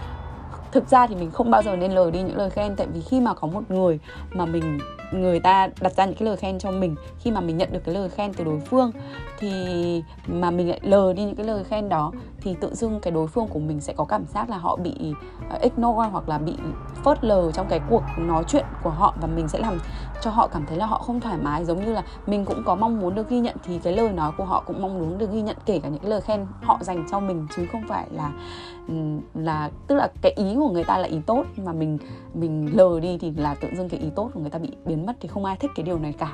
thực 0.73 0.89
ra 0.89 1.07
thì 1.07 1.15
mình 1.15 1.31
không 1.31 1.51
bao 1.51 1.63
giờ 1.63 1.77
nên 1.77 1.93
lời 1.93 2.11
đi 2.11 2.23
những 2.23 2.37
lời 2.37 2.51
khen, 2.51 2.77
tại 2.77 2.87
vì 2.95 3.01
khi 3.01 3.21
mà 3.21 3.35
có 3.35 3.49
một 3.49 3.71
người 3.71 3.99
mà 4.31 4.47
mình, 4.47 4.79
người 5.13 5.41
ta 5.41 5.69
đặt 5.81 5.93
ra 5.93 6.05
những 6.05 6.15
cái 6.15 6.27
lời 6.27 6.37
khen 6.37 6.59
cho 6.59 6.71
mình, 6.71 6.95
khi 7.19 7.31
mà 7.31 7.41
mình 7.41 7.57
nhận 7.57 7.73
được 7.73 7.81
cái 7.85 7.95
lời 7.95 8.09
khen 8.09 8.33
từ 8.33 8.45
đối 8.45 8.61
phương 8.61 8.93
thì 9.39 9.53
mà 10.27 10.51
mình 10.51 10.69
lại 10.69 10.81
lờ 10.83 11.13
đi 11.13 11.25
những 11.25 11.37
cái 11.37 11.47
lời 11.47 11.65
khen 11.65 11.89
đó 11.89 12.13
thì 12.47 12.55
tự 12.61 12.75
dưng 12.75 13.01
cái 13.01 13.13
đối 13.13 13.27
phương 13.27 13.49
của 13.49 13.59
mình 13.59 13.81
sẽ 13.81 13.93
có 13.93 14.05
cảm 14.05 14.25
giác 14.27 14.51
là 14.51 14.59
họ 14.59 14.77
bị 14.77 15.15
ờ, 15.51 15.59
ignore 15.61 16.09
hoặc 16.09 16.29
là 16.29 16.39
bị 16.39 16.55
phớt 17.05 17.25
lờ 17.25 17.53
trong 17.53 17.67
cái 17.69 17.81
cuộc 17.91 18.03
nói 18.19 18.45
chuyện 18.49 18.65
của 18.83 18.91
họ 18.91 19.15
và 19.21 19.27
mình 19.27 19.49
sẽ 19.49 19.59
làm 19.59 19.79
cho 20.21 20.31
họ 20.31 20.47
cảm 20.47 20.67
thấy 20.67 20.79
là 20.79 20.87
họ 20.87 20.99
không 20.99 21.21
thoải 21.21 21.39
mái. 21.43 21.65
Giống 21.65 21.85
như 21.85 21.93
là 21.93 22.03
mình 22.27 22.45
cũng 22.45 22.63
có 22.67 22.75
mong 22.75 23.01
muốn 23.01 23.15
được 23.15 23.29
ghi 23.29 23.41
nhận 23.41 23.57
thì 23.65 23.79
cái 23.79 23.97
lời 23.97 24.13
nói 24.13 24.33
của 24.39 24.45
họ 24.45 24.63
cũng 24.67 24.83
mong 24.83 24.99
muốn 24.99 25.19
được 25.19 25.33
ghi 25.33 25.43
nhận, 25.43 25.57
kể 25.67 25.79
cả 25.79 25.89
những 25.89 26.05
lời 26.05 26.21
khen 26.21 26.47
họ 26.63 26.79
dành 26.81 27.07
cho 27.11 27.21
mình, 27.21 27.47
chứ 27.57 27.67
không 27.73 27.83
phải 27.89 28.07
là 28.11 28.33
ừ, 28.89 28.95
là, 29.35 29.71
tức 29.87 29.95
là 29.95 30.09
cái 30.23 30.33
ý 30.37 30.55
của 30.55 30.69
người 30.69 30.85
ta 30.85 30.99
là 30.99 31.09
ý 31.09 31.21
tốt 31.27 31.45
mà 31.57 31.73
mình 31.73 31.99
mình 32.35 32.77
lờ 32.77 33.01
đi 33.01 33.19
thì 33.21 33.33
là 33.37 33.55
tự 33.55 33.69
dưng 33.77 33.89
cái 33.89 34.01
ý 34.01 34.11
tốt 34.17 34.31
của 34.35 34.41
người 34.41 34.51
ta 34.51 34.59
bị 34.59 34.73
biến 34.85 35.07
mất 35.07 35.17
thì 35.21 35.29
không 35.29 35.45
ai 35.45 35.57
thích 35.57 35.71
cái 35.75 35.85
điều 35.85 35.99
này 35.99 36.15
cả. 36.19 36.33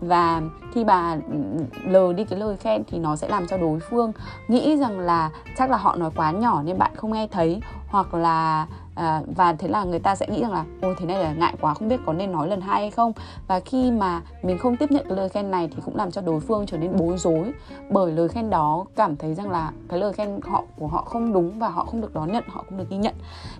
Và 0.00 0.42
khi 0.72 0.84
bà 0.84 1.16
ừ, 1.30 1.38
lờ 1.84 2.12
đi 2.12 2.24
cái 2.24 2.38
lời 2.38 2.56
khen 2.56 2.82
thì 2.86 2.98
nó 2.98 3.16
sẽ 3.16 3.28
làm 3.28 3.46
cho 3.46 3.58
đối 3.58 3.80
phương 3.80 4.12
nghĩ 4.48 4.76
rằng 4.76 5.00
là 5.00 5.30
chắc 5.56 5.70
là 5.70 5.76
họ 5.76 5.96
nói 5.96 6.10
quá 6.14 6.30
nhỏ 6.30 6.62
nên 6.62 6.78
bạn 6.78 6.90
không 6.96 7.12
nghe 7.12 7.26
thấy 7.30 7.60
hoặc 7.88 8.14
là 8.14 8.66
à, 8.94 9.22
và 9.36 9.52
thế 9.52 9.68
là 9.68 9.84
người 9.84 9.98
ta 9.98 10.14
sẽ 10.14 10.26
nghĩ 10.26 10.42
rằng 10.42 10.52
là 10.52 10.64
ôi 10.82 10.94
thế 10.98 11.06
này 11.06 11.18
là 11.22 11.32
ngại 11.32 11.54
quá 11.60 11.74
không 11.74 11.88
biết 11.88 12.00
có 12.06 12.12
nên 12.12 12.32
nói 12.32 12.48
lần 12.48 12.60
hai 12.60 12.80
hay 12.80 12.90
không? 12.90 13.12
Và 13.46 13.60
khi 13.60 13.90
mà 13.90 14.22
mình 14.42 14.58
không 14.58 14.76
tiếp 14.76 14.90
nhận 14.90 15.04
cái 15.08 15.16
lời 15.16 15.28
khen 15.28 15.50
này 15.50 15.68
thì 15.68 15.82
cũng 15.84 15.96
làm 15.96 16.10
cho 16.10 16.20
đối 16.20 16.40
phương 16.40 16.66
trở 16.66 16.78
nên 16.78 16.96
bối 16.96 17.18
rối 17.18 17.52
bởi 17.90 18.12
lời 18.12 18.28
khen 18.28 18.50
đó 18.50 18.84
cảm 18.96 19.16
thấy 19.16 19.34
rằng 19.34 19.50
là 19.50 19.72
cái 19.88 19.98
lời 19.98 20.12
khen 20.12 20.40
họ 20.42 20.64
của 20.76 20.86
họ 20.86 21.02
không 21.02 21.32
đúng 21.32 21.58
và 21.58 21.68
họ 21.68 21.84
không 21.84 22.00
được 22.00 22.14
đón 22.14 22.32
nhận 22.32 22.44
họ 22.48 22.64
không 22.68 22.78
được 22.78 22.90
ghi 22.90 22.96
nhận. 22.96 23.14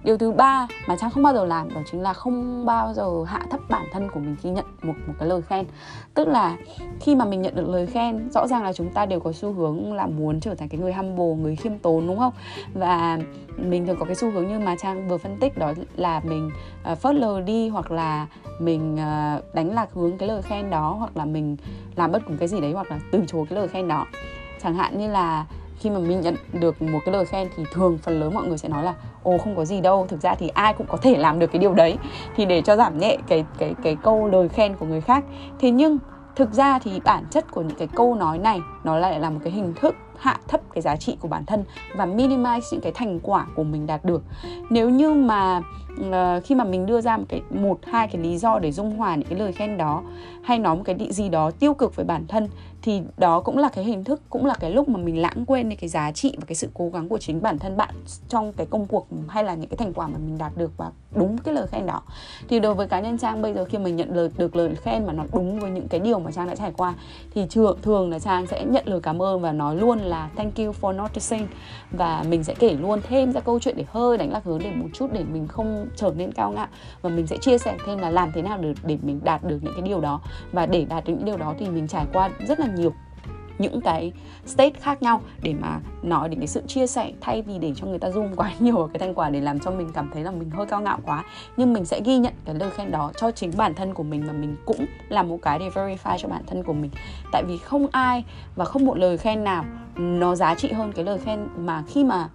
Điều 0.04 0.18
thứ 0.18 0.32
ba 0.32 0.66
mà 0.88 0.96
trang 0.96 1.10
không 1.10 1.22
bao 1.22 1.34
giờ 1.34 1.44
làm 1.44 1.74
đó 1.74 1.80
chính 1.90 2.02
là 2.02 2.12
không 2.12 2.66
bao 2.66 2.94
giờ 2.94 3.24
hạ 3.26 3.40
thấp 3.50 3.60
bản 3.68 3.86
thân 3.92 4.08
của 4.14 4.20
mình 4.20 4.36
khi 4.42 4.50
nhận 4.50 4.64
một 4.82 4.94
một 5.06 5.14
cái 5.18 5.28
lời 5.28 5.42
khen. 5.42 5.66
Tức 6.14 6.28
là 6.28 6.56
khi 7.00 7.14
mà 7.14 7.24
mình 7.24 7.42
nhận 7.42 7.54
được 7.54 7.68
lời 7.68 7.86
khen 7.86 8.28
rõ 8.34 8.46
ràng 8.46 8.64
là 8.64 8.72
chúng 8.72 8.90
ta 8.94 9.06
đều 9.06 9.20
có 9.20 9.32
xu 9.32 9.52
hướng 9.52 9.92
là 9.92 10.06
muốn 10.06 10.40
trở 10.40 10.54
thành 10.54 10.68
cái 10.68 10.80
người 10.80 10.92
humble 10.92 11.42
người 11.42 11.56
khiêm 11.56 11.78
tốn 11.78 12.06
đúng 12.06 12.18
không? 12.18 12.32
Và 12.74 13.18
mình 13.56 13.86
thường 13.86 13.96
có 14.00 14.04
cái 14.04 14.14
xu 14.18 14.30
hướng 14.30 14.48
như 14.48 14.58
mà 14.58 14.76
trang 14.76 15.08
vừa 15.08 15.18
phân 15.18 15.36
tích 15.36 15.58
đó 15.58 15.72
là 15.96 16.20
mình 16.24 16.50
uh, 16.92 16.98
phớt 16.98 17.14
lờ 17.14 17.40
đi 17.40 17.68
hoặc 17.68 17.90
là 17.90 18.26
mình 18.58 18.94
uh, 18.94 19.54
đánh 19.54 19.74
lạc 19.74 19.88
hướng 19.94 20.18
cái 20.18 20.28
lời 20.28 20.42
khen 20.42 20.70
đó 20.70 20.96
hoặc 20.98 21.16
là 21.16 21.24
mình 21.24 21.56
làm 21.96 22.12
bất 22.12 22.22
cứ 22.28 22.34
cái 22.38 22.48
gì 22.48 22.60
đấy 22.60 22.72
hoặc 22.72 22.90
là 22.90 22.98
từ 23.12 23.24
chối 23.26 23.46
cái 23.50 23.58
lời 23.58 23.68
khen 23.68 23.88
đó. 23.88 24.06
Chẳng 24.62 24.74
hạn 24.74 24.98
như 24.98 25.08
là 25.08 25.46
khi 25.78 25.90
mà 25.90 25.98
mình 25.98 26.20
nhận 26.20 26.36
được 26.52 26.82
một 26.82 26.98
cái 27.04 27.12
lời 27.12 27.24
khen 27.24 27.48
thì 27.56 27.64
thường 27.72 27.98
phần 27.98 28.20
lớn 28.20 28.34
mọi 28.34 28.46
người 28.46 28.58
sẽ 28.58 28.68
nói 28.68 28.84
là 28.84 28.94
ồ 29.22 29.38
không 29.38 29.56
có 29.56 29.64
gì 29.64 29.80
đâu 29.80 30.06
thực 30.08 30.20
ra 30.20 30.34
thì 30.34 30.48
ai 30.48 30.74
cũng 30.74 30.86
có 30.86 30.98
thể 31.02 31.16
làm 31.16 31.38
được 31.38 31.46
cái 31.46 31.58
điều 31.58 31.74
đấy. 31.74 31.96
Thì 32.36 32.44
để 32.44 32.62
cho 32.62 32.76
giảm 32.76 32.98
nhẹ 32.98 33.16
cái 33.28 33.44
cái 33.58 33.74
cái 33.82 33.96
câu 34.02 34.28
lời 34.28 34.48
khen 34.48 34.76
của 34.76 34.86
người 34.86 35.00
khác. 35.00 35.24
Thế 35.60 35.70
nhưng 35.70 35.98
thực 36.36 36.52
ra 36.52 36.78
thì 36.78 37.00
bản 37.04 37.24
chất 37.30 37.50
của 37.50 37.62
những 37.62 37.78
cái 37.78 37.88
câu 37.94 38.14
nói 38.14 38.38
này 38.38 38.60
nó 38.84 38.98
lại 38.98 39.20
là 39.20 39.30
một 39.30 39.40
cái 39.44 39.52
hình 39.52 39.74
thức 39.80 39.94
hạ 40.18 40.38
thấp 40.48 40.60
cái 40.74 40.82
giá 40.82 40.96
trị 40.96 41.16
của 41.20 41.28
bản 41.28 41.44
thân 41.46 41.64
và 41.96 42.06
minimize 42.06 42.60
những 42.72 42.80
cái 42.80 42.92
thành 42.92 43.20
quả 43.22 43.46
của 43.54 43.64
mình 43.64 43.86
đạt 43.86 44.04
được. 44.04 44.22
Nếu 44.70 44.90
như 44.90 45.14
mà 45.14 45.62
uh, 46.08 46.44
khi 46.44 46.54
mà 46.54 46.64
mình 46.64 46.86
đưa 46.86 47.00
ra 47.00 47.16
một 47.16 47.24
cái 47.28 47.42
một 47.50 47.78
hai 47.86 48.08
cái 48.08 48.22
lý 48.22 48.38
do 48.38 48.58
để 48.58 48.72
dung 48.72 48.96
hòa 48.96 49.14
những 49.14 49.28
cái 49.28 49.38
lời 49.38 49.52
khen 49.52 49.78
đó 49.78 50.02
hay 50.42 50.58
nói 50.58 50.76
một 50.76 50.82
cái 50.84 50.94
định 50.94 51.12
gì 51.12 51.28
đó 51.28 51.50
tiêu 51.50 51.74
cực 51.74 51.96
với 51.96 52.04
bản 52.04 52.26
thân 52.28 52.48
thì 52.88 53.02
đó 53.16 53.40
cũng 53.40 53.58
là 53.58 53.68
cái 53.68 53.84
hình 53.84 54.04
thức, 54.04 54.22
cũng 54.30 54.46
là 54.46 54.54
cái 54.54 54.70
lúc 54.70 54.88
mà 54.88 54.98
mình 54.98 55.22
lãng 55.22 55.44
quên 55.46 55.68
đi 55.68 55.76
cái 55.76 55.88
giá 55.88 56.12
trị 56.12 56.34
và 56.36 56.44
cái 56.46 56.54
sự 56.54 56.68
cố 56.74 56.88
gắng 56.88 57.08
của 57.08 57.18
chính 57.18 57.42
bản 57.42 57.58
thân 57.58 57.76
bạn 57.76 57.94
trong 58.28 58.52
cái 58.52 58.66
công 58.70 58.86
cuộc 58.86 59.08
hay 59.28 59.44
là 59.44 59.54
những 59.54 59.70
cái 59.70 59.76
thành 59.76 59.92
quả 59.92 60.06
mà 60.06 60.18
mình 60.18 60.38
đạt 60.38 60.52
được 60.56 60.72
và 60.76 60.90
đúng 61.14 61.38
cái 61.38 61.54
lời 61.54 61.66
khen 61.66 61.86
đó. 61.86 62.02
Thì 62.48 62.60
đối 62.60 62.74
với 62.74 62.88
cá 62.88 63.00
nhân 63.00 63.18
trang, 63.18 63.42
bây 63.42 63.54
giờ 63.54 63.64
khi 63.64 63.78
mình 63.78 63.96
nhận 63.96 64.16
lời, 64.16 64.30
được 64.38 64.56
lời 64.56 64.74
khen 64.74 65.06
mà 65.06 65.12
nó 65.12 65.24
đúng 65.32 65.60
với 65.60 65.70
những 65.70 65.88
cái 65.88 66.00
điều 66.00 66.18
mà 66.18 66.30
trang 66.30 66.46
đã 66.46 66.54
trải 66.54 66.72
qua, 66.76 66.94
thì 67.34 67.46
thường 67.50 67.78
thường 67.82 68.10
là 68.10 68.18
trang 68.18 68.46
sẽ 68.46 68.64
nhận 68.64 68.88
lời 68.88 69.00
cảm 69.02 69.22
ơn 69.22 69.40
và 69.40 69.52
nói 69.52 69.76
luôn 69.76 69.98
là 69.98 70.30
thank 70.36 70.56
you 70.56 70.72
for 70.80 70.96
noticing 70.96 71.46
và 71.90 72.24
mình 72.28 72.44
sẽ 72.44 72.54
kể 72.54 72.72
luôn 72.74 73.00
thêm 73.08 73.32
ra 73.32 73.40
câu 73.40 73.58
chuyện 73.58 73.76
để 73.76 73.84
hơi 73.88 74.18
đánh 74.18 74.32
lạc 74.32 74.44
hướng 74.44 74.58
để 74.58 74.70
một 74.70 74.88
chút 74.94 75.12
để 75.12 75.24
mình 75.32 75.48
không 75.48 75.86
trở 75.96 76.12
nên 76.16 76.32
cao 76.32 76.50
ngạo. 76.50 76.68
Và 77.02 77.10
mình 77.10 77.26
sẽ 77.26 77.36
chia 77.36 77.58
sẻ 77.58 77.76
thêm 77.86 77.98
là 77.98 78.10
làm 78.10 78.32
thế 78.34 78.42
nào 78.42 78.58
để 78.58 78.74
để 78.82 78.98
mình 79.02 79.20
đạt 79.24 79.44
được 79.44 79.58
những 79.62 79.74
cái 79.76 79.82
điều 79.82 80.00
đó. 80.00 80.20
Và 80.52 80.66
để 80.66 80.84
đạt 80.84 81.04
được 81.04 81.12
những 81.12 81.24
điều 81.24 81.36
đó 81.36 81.54
thì 81.58 81.68
mình 81.68 81.88
trải 81.88 82.06
qua 82.12 82.30
rất 82.48 82.60
là 82.60 82.66
nhiều 82.78 82.92
những 83.58 83.80
cái 83.80 84.12
state 84.46 84.80
khác 84.80 85.02
nhau 85.02 85.20
để 85.42 85.54
mà 85.60 85.80
nói 86.02 86.28
đến 86.28 86.38
cái 86.38 86.48
sự 86.48 86.62
chia 86.66 86.86
sẻ 86.86 87.12
thay 87.20 87.42
vì 87.42 87.58
để 87.58 87.72
cho 87.76 87.86
người 87.86 87.98
ta 87.98 88.08
zoom 88.08 88.34
quá 88.36 88.52
nhiều 88.58 88.90
cái 88.92 88.98
thành 88.98 89.14
quả 89.14 89.30
để 89.30 89.40
làm 89.40 89.60
cho 89.60 89.70
mình 89.70 89.90
cảm 89.94 90.10
thấy 90.14 90.24
là 90.24 90.30
mình 90.30 90.50
hơi 90.50 90.66
cao 90.66 90.80
ngạo 90.80 90.98
quá. 91.04 91.24
Nhưng 91.56 91.72
mình 91.72 91.84
sẽ 91.84 92.00
ghi 92.04 92.18
nhận 92.18 92.32
cái 92.44 92.54
lời 92.54 92.70
khen 92.70 92.90
đó 92.90 93.12
cho 93.16 93.30
chính 93.30 93.52
bản 93.56 93.74
thân 93.74 93.94
của 93.94 94.02
mình 94.02 94.26
và 94.26 94.32
mình 94.32 94.56
cũng 94.64 94.86
làm 95.08 95.28
một 95.28 95.38
cái 95.42 95.58
để 95.58 95.68
verify 95.68 96.18
cho 96.18 96.28
bản 96.28 96.42
thân 96.46 96.62
của 96.62 96.72
mình. 96.72 96.90
Tại 97.32 97.42
vì 97.48 97.58
không 97.58 97.86
ai 97.92 98.24
và 98.56 98.64
không 98.64 98.84
một 98.84 98.98
lời 98.98 99.18
khen 99.18 99.44
nào 99.44 99.64
nó 99.96 100.34
giá 100.34 100.54
trị 100.54 100.72
hơn 100.72 100.92
cái 100.92 101.04
lời 101.04 101.18
khen 101.18 101.48
mà 101.56 101.84
khi 101.88 102.04
mà 102.04 102.28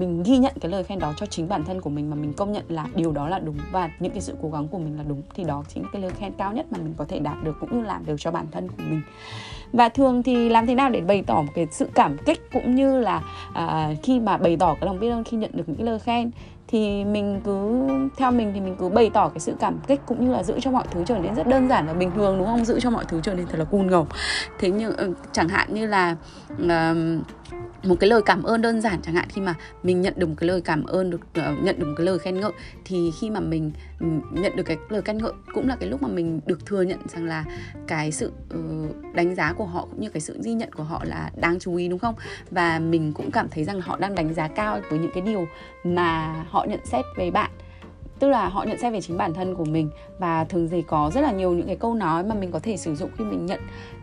mình 0.00 0.22
ghi 0.22 0.38
nhận 0.38 0.52
cái 0.60 0.70
lời 0.70 0.84
khen 0.84 0.98
đó 0.98 1.12
cho 1.16 1.26
chính 1.26 1.48
bản 1.48 1.64
thân 1.64 1.80
của 1.80 1.90
mình 1.90 2.10
mà 2.10 2.16
mình 2.16 2.32
công 2.32 2.52
nhận 2.52 2.64
là 2.68 2.86
điều 2.94 3.12
đó 3.12 3.28
là 3.28 3.38
đúng 3.38 3.56
và 3.72 3.90
những 4.00 4.12
cái 4.12 4.20
sự 4.20 4.34
cố 4.42 4.50
gắng 4.50 4.68
của 4.68 4.78
mình 4.78 4.96
là 4.98 5.04
đúng 5.08 5.22
thì 5.34 5.44
đó 5.44 5.64
chính 5.68 5.82
là 5.82 5.88
cái 5.92 6.02
lời 6.02 6.10
khen 6.10 6.32
cao 6.38 6.52
nhất 6.52 6.66
mà 6.70 6.78
mình 6.78 6.94
có 6.96 7.04
thể 7.04 7.18
đạt 7.18 7.44
được 7.44 7.56
cũng 7.60 7.78
như 7.78 7.86
làm 7.86 8.06
được 8.06 8.16
cho 8.18 8.30
bản 8.30 8.46
thân 8.50 8.68
của 8.68 8.82
mình. 8.88 9.00
Và 9.72 9.88
thường 9.88 10.22
thì 10.22 10.48
làm 10.48 10.66
thế 10.66 10.74
nào 10.74 10.90
để 10.90 11.00
bày 11.00 11.22
tỏ 11.26 11.42
một 11.42 11.52
cái 11.54 11.66
sự 11.70 11.88
cảm 11.94 12.16
kích 12.26 12.50
cũng 12.52 12.74
như 12.74 13.00
là 13.00 13.22
à, 13.52 13.94
khi 14.02 14.20
mà 14.20 14.36
bày 14.36 14.56
tỏ 14.56 14.74
cái 14.74 14.86
lòng 14.86 15.00
biết 15.00 15.10
ơn 15.10 15.24
khi 15.24 15.36
nhận 15.36 15.50
được 15.54 15.64
những 15.68 15.76
cái 15.76 15.86
lời 15.86 15.98
khen? 15.98 16.30
Thì 16.68 17.04
mình 17.04 17.40
cứ 17.44 17.86
theo 18.16 18.30
mình 18.30 18.50
thì 18.54 18.60
mình 18.60 18.76
cứ 18.78 18.88
bày 18.88 19.10
tỏ 19.14 19.28
cái 19.28 19.40
sự 19.40 19.54
cảm 19.60 19.78
kích 19.86 20.00
cũng 20.06 20.24
như 20.24 20.32
là 20.32 20.42
giữ 20.42 20.54
cho 20.60 20.70
mọi 20.70 20.84
thứ 20.90 21.04
trở 21.06 21.18
nên 21.18 21.34
rất 21.34 21.46
đơn 21.46 21.68
giản 21.68 21.86
và 21.86 21.94
bình 21.94 22.10
thường 22.14 22.38
đúng 22.38 22.46
không? 22.46 22.64
Giữ 22.64 22.80
cho 22.80 22.90
mọi 22.90 23.04
thứ 23.08 23.20
trở 23.22 23.34
nên 23.34 23.46
thật 23.46 23.58
là 23.58 23.64
cool 23.64 23.84
ngầu. 23.84 24.06
Thế 24.58 24.70
nhưng 24.70 24.96
ừ, 24.96 25.14
chẳng 25.32 25.48
hạn 25.48 25.74
như 25.74 25.86
là 25.86 26.16
uh, 26.62 26.96
một 27.86 27.96
cái 28.00 28.10
lời 28.10 28.22
cảm 28.22 28.42
ơn 28.42 28.62
đơn 28.62 28.80
giản 28.80 29.02
chẳng 29.02 29.14
hạn 29.14 29.28
khi 29.28 29.40
mà 29.40 29.54
mình 29.82 30.00
nhận 30.00 30.14
được 30.16 30.26
một 30.26 30.34
cái 30.38 30.48
lời 30.48 30.60
cảm 30.60 30.84
ơn 30.84 31.10
được 31.10 31.20
uh, 31.38 31.62
nhận 31.62 31.78
được 31.78 31.86
một 31.86 31.94
cái 31.96 32.06
lời 32.06 32.18
khen 32.18 32.40
ngợi 32.40 32.52
thì 32.84 33.10
khi 33.20 33.30
mà 33.30 33.40
mình 33.40 33.72
ừ, 34.00 34.06
nhận 34.32 34.56
được 34.56 34.62
cái 34.62 34.76
lời 34.88 35.02
khen 35.02 35.18
ngợi 35.18 35.32
cũng 35.54 35.68
là 35.68 35.76
cái 35.76 35.88
lúc 35.88 36.02
mà 36.02 36.08
mình 36.08 36.40
được 36.46 36.66
thừa 36.66 36.82
nhận 36.82 36.98
rằng 37.08 37.24
là 37.24 37.44
cái 37.86 38.12
sự 38.12 38.32
uh, 38.54 39.14
đánh 39.14 39.34
giá 39.34 39.52
của 39.52 39.64
họ 39.64 39.86
cũng 39.90 40.00
như 40.00 40.10
cái 40.10 40.20
sự 40.20 40.40
ghi 40.44 40.52
nhận 40.52 40.72
của 40.72 40.82
họ 40.82 41.04
là 41.04 41.30
đáng 41.36 41.58
chú 41.58 41.76
ý 41.76 41.88
đúng 41.88 41.98
không? 41.98 42.14
Và 42.50 42.78
mình 42.78 43.12
cũng 43.12 43.30
cảm 43.30 43.48
thấy 43.48 43.64
rằng 43.64 43.80
họ 43.80 43.96
đang 43.98 44.14
đánh 44.14 44.34
giá 44.34 44.48
cao 44.48 44.80
với 44.90 44.98
những 44.98 45.10
cái 45.14 45.22
điều 45.22 45.46
mà 45.84 46.34
họ 46.48 46.55
họ 46.56 46.64
nhận 46.64 46.80
xét 46.84 47.04
về 47.16 47.30
bạn. 47.30 47.50
Tức 48.18 48.28
là 48.28 48.48
họ 48.48 48.64
nhận 48.64 48.78
xét 48.78 48.92
về 48.92 49.00
chính 49.00 49.16
bản 49.16 49.34
thân 49.34 49.54
của 49.54 49.64
mình 49.64 49.90
và 50.18 50.44
thường 50.44 50.68
thì 50.68 50.82
có 50.82 51.10
rất 51.14 51.20
là 51.20 51.32
nhiều 51.32 51.52
những 51.52 51.66
cái 51.66 51.76
câu 51.76 51.94
nói 51.94 52.24
mà 52.24 52.34
mình 52.34 52.52
có 52.52 52.58
thể 52.58 52.76
sử 52.76 52.94
dụng 52.94 53.10
khi 53.18 53.24
mình 53.24 53.46
nhận 53.46 53.60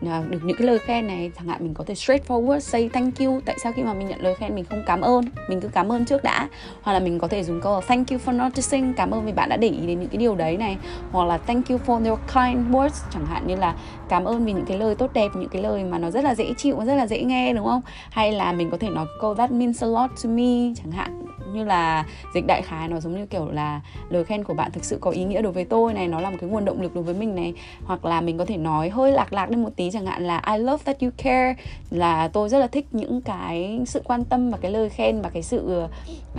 à, 0.07 0.24
được 0.29 0.39
những 0.43 0.57
cái 0.57 0.67
lời 0.67 0.79
khen 0.79 1.07
này. 1.07 1.31
Chẳng 1.38 1.48
hạn 1.48 1.63
mình 1.63 1.74
có 1.74 1.83
thể 1.83 1.93
straightforward 1.93 2.60
say 2.60 2.89
thank 2.89 3.19
you. 3.19 3.39
Tại 3.45 3.55
sao 3.63 3.74
khi 3.75 3.83
mà 3.83 3.93
mình 3.93 4.07
nhận 4.07 4.22
lời 4.22 4.36
khen 4.36 4.55
mình 4.55 4.65
không 4.65 4.83
cảm 4.86 5.01
ơn? 5.01 5.25
Mình 5.50 5.62
cứ 5.62 5.67
cảm 5.67 5.91
ơn 5.91 6.05
trước 6.05 6.24
đã. 6.24 6.50
Hoặc 6.81 6.93
là 6.93 7.00
mình 7.00 7.19
có 7.19 7.27
thể 7.27 7.43
dùng 7.43 7.62
câu 7.62 7.75
là 7.75 7.81
thank 7.81 8.10
you 8.10 8.19
for 8.25 8.45
noticing, 8.45 8.93
cảm 8.93 9.12
ơn 9.12 9.25
vì 9.25 9.31
bạn 9.31 9.50
đã 9.50 9.57
để 9.57 9.67
ý 9.67 9.88
đến 9.88 10.00
những 10.00 10.10
cái 10.10 10.17
điều 10.17 10.36
đấy 10.36 10.57
này. 10.57 10.77
Hoặc 11.12 11.25
là 11.25 11.38
thank 11.38 11.69
you 11.69 11.79
for 11.86 12.10
your 12.10 12.19
kind 12.19 12.75
words, 12.75 13.03
chẳng 13.13 13.25
hạn 13.25 13.48
như 13.48 13.55
là 13.55 13.75
cảm 14.10 14.24
ơn 14.24 14.45
vì 14.45 14.53
những 14.53 14.65
cái 14.65 14.77
lời 14.77 14.95
tốt 14.95 15.13
đẹp, 15.13 15.29
những 15.36 15.50
cái 15.50 15.62
lời 15.62 15.83
mà 15.83 15.98
nó 15.98 16.12
rất 16.12 16.24
là 16.24 16.36
dễ 16.36 16.53
chịu, 16.57 16.81
rất 16.86 16.95
là 16.95 17.07
dễ 17.07 17.24
nghe, 17.24 17.53
đúng 17.53 17.65
không? 17.65 17.81
Hay 18.12 18.31
là 18.31 18.53
mình 18.53 18.69
có 18.69 18.77
thể 18.77 18.89
nói 18.89 19.05
câu 19.22 19.36
that 19.36 19.51
means 19.51 19.83
a 19.83 19.88
lot 19.88 20.10
to 20.24 20.29
me, 20.29 20.74
chẳng 20.75 20.91
hạn 20.91 21.23
như 21.53 21.63
là 21.63 22.05
dịch 22.33 22.48
đại 22.48 22.62
khái 22.62 22.88
nó 22.88 23.00
giống 23.00 23.15
như 23.15 23.25
kiểu 23.25 23.51
là 23.51 23.81
lời 24.10 24.24
khen 24.24 24.43
của 24.43 24.53
bạn 24.53 24.72
thực 24.72 24.86
sự 24.86 24.98
có 25.01 25.12
ý 25.12 25.24
nghĩa 25.24 25.41
đối 25.41 25.51
với 25.51 25.65
tôi 25.65 25.93
này 25.93 26.07
nó 26.07 26.19
là 26.22 26.29
một 26.29 26.38
cái 26.41 26.50
nguồn 26.50 26.65
động 26.65 26.81
lực 26.81 26.95
đối 26.95 27.03
với 27.03 27.13
mình 27.13 27.36
này. 27.36 27.53
Hoặc 27.86 28.05
là 28.05 28.22
mình 28.22 28.38
có 28.38 28.45
thể 28.45 28.57
nói 28.57 28.89
hơi 28.89 29.12
lạc 29.12 29.33
lạc 29.33 29.50
lên 29.50 29.63
một 29.63 29.69
tí 29.75 29.91
chẳng 29.91 30.05
hạn 30.05 30.24
là 30.24 30.41
I 30.51 30.57
love 30.57 30.83
that 30.86 31.00
you 31.00 31.10
care. 31.17 31.55
Là 31.91 32.27
tôi 32.27 32.50
rất 32.50 32.60
là 32.60 32.67
thích 32.67 32.86
những 32.91 33.22
cái 33.22 33.79
sự 33.86 34.01
quan 34.03 34.24
tâm 34.24 34.51
và 34.51 34.57
cái 34.62 34.72
lời 34.72 34.89
khen 34.89 35.22
và 35.22 35.29
cái 35.29 35.43
sự 35.43 35.81
ờ, 35.81 35.89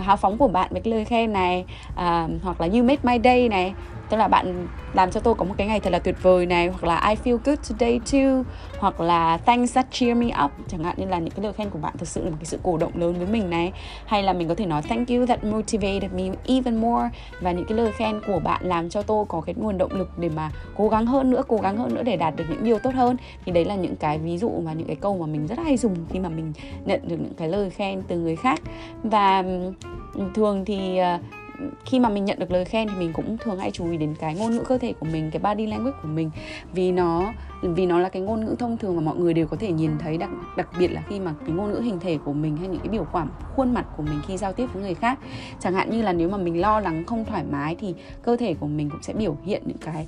hào 0.03 0.17
phóng 0.17 0.37
của 0.37 0.47
bạn 0.47 0.69
với 0.71 0.81
cái 0.81 0.93
lời 0.93 1.05
khen 1.05 1.33
này. 1.33 1.65
À, 1.95 2.27
hoặc 2.43 2.61
là 2.61 2.67
you 2.67 2.83
made 2.83 2.99
my 3.03 3.17
day 3.23 3.49
này 3.49 3.73
tức 4.09 4.17
là 4.17 4.27
bạn 4.27 4.67
làm 4.93 5.11
cho 5.11 5.19
tôi 5.19 5.35
có 5.35 5.45
một 5.45 5.53
cái 5.57 5.67
ngày 5.67 5.79
thật 5.79 5.89
là 5.89 5.99
tuyệt 5.99 6.15
vời 6.21 6.45
này, 6.45 6.67
hoặc 6.67 6.83
là 6.83 7.09
I 7.09 7.15
feel 7.15 7.37
good 7.45 7.59
today 7.69 7.99
too, 8.11 8.43
hoặc 8.79 8.99
là 8.99 9.37
thanks 9.37 9.75
that 9.75 9.87
cheer 9.91 10.17
me 10.17 10.27
up. 10.45 10.51
Chẳng 10.67 10.83
hạn 10.83 10.95
như 10.97 11.05
là 11.05 11.19
những 11.19 11.33
cái 11.33 11.43
lời 11.43 11.53
khen 11.53 11.69
của 11.69 11.79
bạn 11.79 11.93
thực 11.97 12.07
sự 12.07 12.23
là 12.23 12.29
một 12.29 12.37
cái 12.39 12.45
sự 12.45 12.59
cổ 12.63 12.77
động 12.77 12.91
lớn 12.95 13.13
với 13.17 13.27
mình 13.27 13.49
này. 13.49 13.71
Hay 14.05 14.23
là 14.23 14.33
mình 14.33 14.47
có 14.47 14.55
thể 14.55 14.65
nói 14.65 14.81
thank 14.81 15.09
you 15.09 15.25
that 15.25 15.43
motivated 15.43 16.11
me 16.11 16.23
even 16.45 16.75
more. 16.75 17.09
Và 17.41 17.51
những 17.51 17.65
cái 17.65 17.77
lời 17.77 17.91
khen 17.91 18.21
của 18.27 18.39
bạn 18.39 18.61
làm 18.65 18.89
cho 18.89 19.01
tôi 19.01 19.25
có 19.29 19.41
cái 19.41 19.55
nguồn 19.57 19.77
động 19.77 19.91
lực 19.93 20.19
để 20.19 20.29
mà 20.29 20.51
cố 20.77 20.89
gắng 20.89 21.05
hơn 21.05 21.29
nữa, 21.29 21.43
cố 21.47 21.57
gắng 21.57 21.77
hơn 21.77 21.95
nữa 21.95 22.03
để 22.03 22.17
đạt 22.17 22.35
được 22.35 22.45
những 22.49 22.63
điều 22.63 22.79
tốt 22.79 22.91
hơn. 22.95 23.17
Thì 23.45 23.51
đấy 23.51 23.65
là 23.65 23.75
những 23.75 23.95
cái 23.95 24.19
ví 24.19 24.37
dụ 24.37 24.51
và 24.63 24.73
những 24.73 24.87
cái 24.87 24.95
câu 24.95 25.17
mà 25.17 25.25
mình 25.25 25.47
rất 25.47 25.59
hay 25.59 25.77
dùng 25.77 25.95
khi 26.09 26.19
mà 26.19 26.29
mình 26.29 26.53
nhận 26.85 27.07
được 27.07 27.17
những 27.19 27.33
cái 27.37 27.47
lời 27.47 27.69
khen 27.69 28.01
từ 28.07 28.17
người 28.17 28.35
khác. 28.35 28.59
Và 29.03 29.43
thường 30.35 30.65
thì 30.65 30.97
ờ, 30.97 31.19
khi 31.85 31.99
mà 31.99 32.09
mình 32.09 32.25
nhận 32.25 32.39
được 32.39 32.51
lời 32.51 32.65
khen 32.65 32.87
thì 32.87 32.95
mình 32.99 33.13
cũng 33.13 33.37
thường 33.37 33.59
hay 33.59 33.71
chú 33.71 33.91
ý 33.91 33.97
đến 33.97 34.15
cái 34.19 34.35
ngôn 34.35 34.51
ngữ 34.51 34.63
cơ 34.67 34.77
thể 34.77 34.93
của 34.99 35.05
mình, 35.05 35.31
cái 35.31 35.39
body 35.39 35.67
language 35.67 35.97
của 36.01 36.07
mình. 36.07 36.31
Vì 36.73 36.91
nó 36.91 37.33
vì 37.61 37.85
nó 37.85 37.99
là 37.99 38.09
cái 38.09 38.21
ngôn 38.21 38.45
ngữ 38.45 38.55
thông 38.59 38.77
thường 38.77 38.95
mà 38.95 39.01
mọi 39.01 39.15
người 39.15 39.33
đều 39.33 39.47
có 39.47 39.57
thể 39.59 39.71
nhìn 39.71 39.91
thấy, 39.99 40.17
đặc 40.17 40.29
đặc 40.57 40.69
biệt 40.79 40.87
là 40.87 41.03
khi 41.09 41.19
mà 41.19 41.33
cái 41.39 41.49
ngôn 41.55 41.71
ngữ 41.71 41.79
hình 41.79 41.99
thể 41.99 42.17
của 42.25 42.33
mình 42.33 42.57
hay 42.57 42.67
những 42.67 42.79
cái 42.79 42.89
biểu 42.89 43.05
cảm 43.13 43.29
khuôn 43.55 43.73
mặt 43.73 43.85
của 43.97 44.03
mình 44.03 44.19
khi 44.27 44.37
giao 44.37 44.53
tiếp 44.53 44.67
với 44.73 44.83
người 44.83 44.93
khác. 44.93 45.19
Chẳng 45.59 45.73
hạn 45.73 45.89
như 45.89 46.01
là 46.01 46.13
nếu 46.13 46.29
mà 46.29 46.37
mình 46.37 46.61
lo 46.61 46.79
lắng 46.79 47.03
không 47.07 47.25
thoải 47.25 47.43
mái 47.51 47.75
thì 47.75 47.93
cơ 48.23 48.37
thể 48.37 48.53
của 48.53 48.67
mình 48.67 48.89
cũng 48.89 49.01
sẽ 49.01 49.13
biểu 49.13 49.37
hiện 49.43 49.63
những 49.65 49.77
cái 49.77 50.07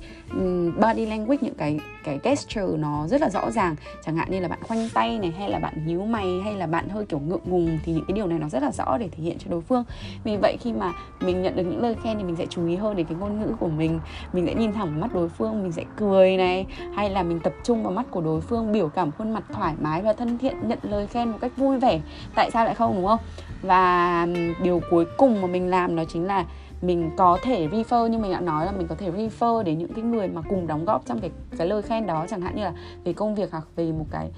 body 0.80 1.06
language, 1.06 1.38
những 1.40 1.54
cái 1.54 1.78
cái 2.04 2.18
gesture 2.22 2.76
nó 2.76 3.06
rất 3.08 3.20
là 3.20 3.30
rõ 3.30 3.50
ràng. 3.50 3.76
Chẳng 4.04 4.16
hạn 4.16 4.30
như 4.30 4.40
là 4.40 4.48
bạn 4.48 4.58
khoanh 4.62 4.88
tay 4.94 5.18
này, 5.18 5.30
hay 5.38 5.50
là 5.50 5.58
bạn 5.58 5.86
nhíu 5.86 6.04
mày, 6.04 6.40
hay 6.44 6.54
là 6.54 6.66
bạn 6.66 6.88
hơi 6.88 7.06
kiểu 7.06 7.18
ngượng 7.18 7.40
ngùng 7.44 7.78
thì 7.84 7.92
những 7.92 8.04
cái 8.08 8.14
điều 8.14 8.26
này 8.26 8.38
nó 8.38 8.48
rất 8.48 8.62
là 8.62 8.72
rõ 8.72 8.98
để 8.98 9.08
thể 9.08 9.22
hiện 9.22 9.36
cho 9.38 9.50
đối 9.50 9.60
phương. 9.60 9.84
Vì 10.24 10.36
vậy 10.36 10.56
khi 10.60 10.72
mà 10.72 10.92
mình 11.20 11.37
nhận 11.42 11.56
được 11.56 11.62
những 11.62 11.82
lời 11.82 11.96
khen 12.02 12.18
thì 12.18 12.24
mình 12.24 12.36
sẽ 12.36 12.46
chú 12.46 12.66
ý 12.66 12.76
hơn 12.76 12.96
đến 12.96 13.06
cái 13.06 13.16
ngôn 13.20 13.40
ngữ 13.40 13.52
của 13.60 13.68
mình. 13.68 14.00
Mình 14.32 14.46
sẽ 14.46 14.54
nhìn 14.54 14.72
thẳng 14.72 14.90
vào 14.90 15.00
mắt 15.00 15.14
đối 15.14 15.28
phương, 15.28 15.62
mình 15.62 15.72
sẽ 15.72 15.84
cười 15.96 16.36
này, 16.36 16.66
hay 16.94 17.10
là 17.10 17.22
mình 17.22 17.40
tập 17.40 17.52
trung 17.64 17.82
vào 17.82 17.92
mắt 17.92 18.06
của 18.10 18.20
đối 18.20 18.40
phương, 18.40 18.72
biểu 18.72 18.88
cảm 18.88 19.10
khuôn 19.12 19.30
mặt 19.30 19.44
thoải 19.52 19.74
mái 19.80 20.02
và 20.02 20.12
thân 20.12 20.38
thiện, 20.38 20.68
nhận 20.68 20.78
lời 20.82 21.06
khen 21.06 21.28
một 21.28 21.38
cách 21.40 21.52
vui 21.56 21.78
vẻ. 21.78 22.00
Tại 22.34 22.50
sao 22.50 22.64
lại 22.64 22.74
không, 22.74 22.94
đúng 22.94 23.06
không? 23.06 23.20
Và 23.62 24.26
điều 24.62 24.80
cuối 24.90 25.06
cùng 25.16 25.40
mà 25.40 25.48
mình 25.48 25.70
làm 25.70 25.96
đó 25.96 26.02
chính 26.08 26.26
là 26.26 26.44
mình 26.82 27.10
có 27.16 27.38
thể 27.42 27.68
refer, 27.68 28.06
như 28.06 28.18
mình 28.18 28.32
đã 28.32 28.40
nói 28.40 28.66
là 28.66 28.72
mình 28.72 28.86
có 28.86 28.94
thể 28.94 29.10
refer 29.10 29.62
đến 29.62 29.78
những 29.78 29.92
cái 29.94 30.04
người 30.04 30.28
mà 30.28 30.42
cùng 30.48 30.66
đóng 30.66 30.84
góp 30.84 31.06
trong 31.06 31.20
cái 31.20 31.30
cái 31.58 31.66
lời 31.66 31.82
khen 31.82 32.06
đó. 32.06 32.26
Chẳng 32.28 32.40
hạn 32.40 32.56
như 32.56 32.64
là 32.64 32.72
về 33.04 33.12
công 33.12 33.34
việc 33.34 33.52
hoặc 33.52 33.64
về 33.76 33.92
một 33.92 34.06
cái 34.10 34.30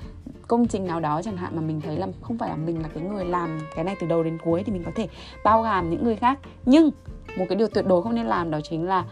công 0.50 0.68
trình 0.68 0.86
nào 0.86 1.00
đó 1.00 1.22
chẳng 1.24 1.36
hạn 1.36 1.56
mà 1.56 1.62
mình 1.62 1.80
thấy 1.80 1.96
là 1.96 2.06
không 2.22 2.38
phải 2.38 2.48
là 2.48 2.56
mình 2.56 2.82
là 2.82 2.88
cái 2.94 3.02
người 3.02 3.24
làm 3.24 3.58
cái 3.74 3.84
này 3.84 3.96
từ 4.00 4.06
đầu 4.06 4.22
đến 4.22 4.38
cuối 4.44 4.62
thì 4.66 4.72
mình 4.72 4.84
có 4.84 4.90
thể 4.94 5.08
bao 5.44 5.62
gồm 5.62 5.90
những 5.90 6.04
người 6.04 6.16
khác. 6.16 6.38
Nhưng 6.66 6.90
một 7.38 7.44
cái 7.48 7.56
điều 7.56 7.68
tuyệt 7.68 7.86
đối 7.86 8.02
không 8.02 8.14
nên 8.14 8.26
làm 8.26 8.50
đó 8.50 8.58
chính 8.60 8.86
là 8.86 9.04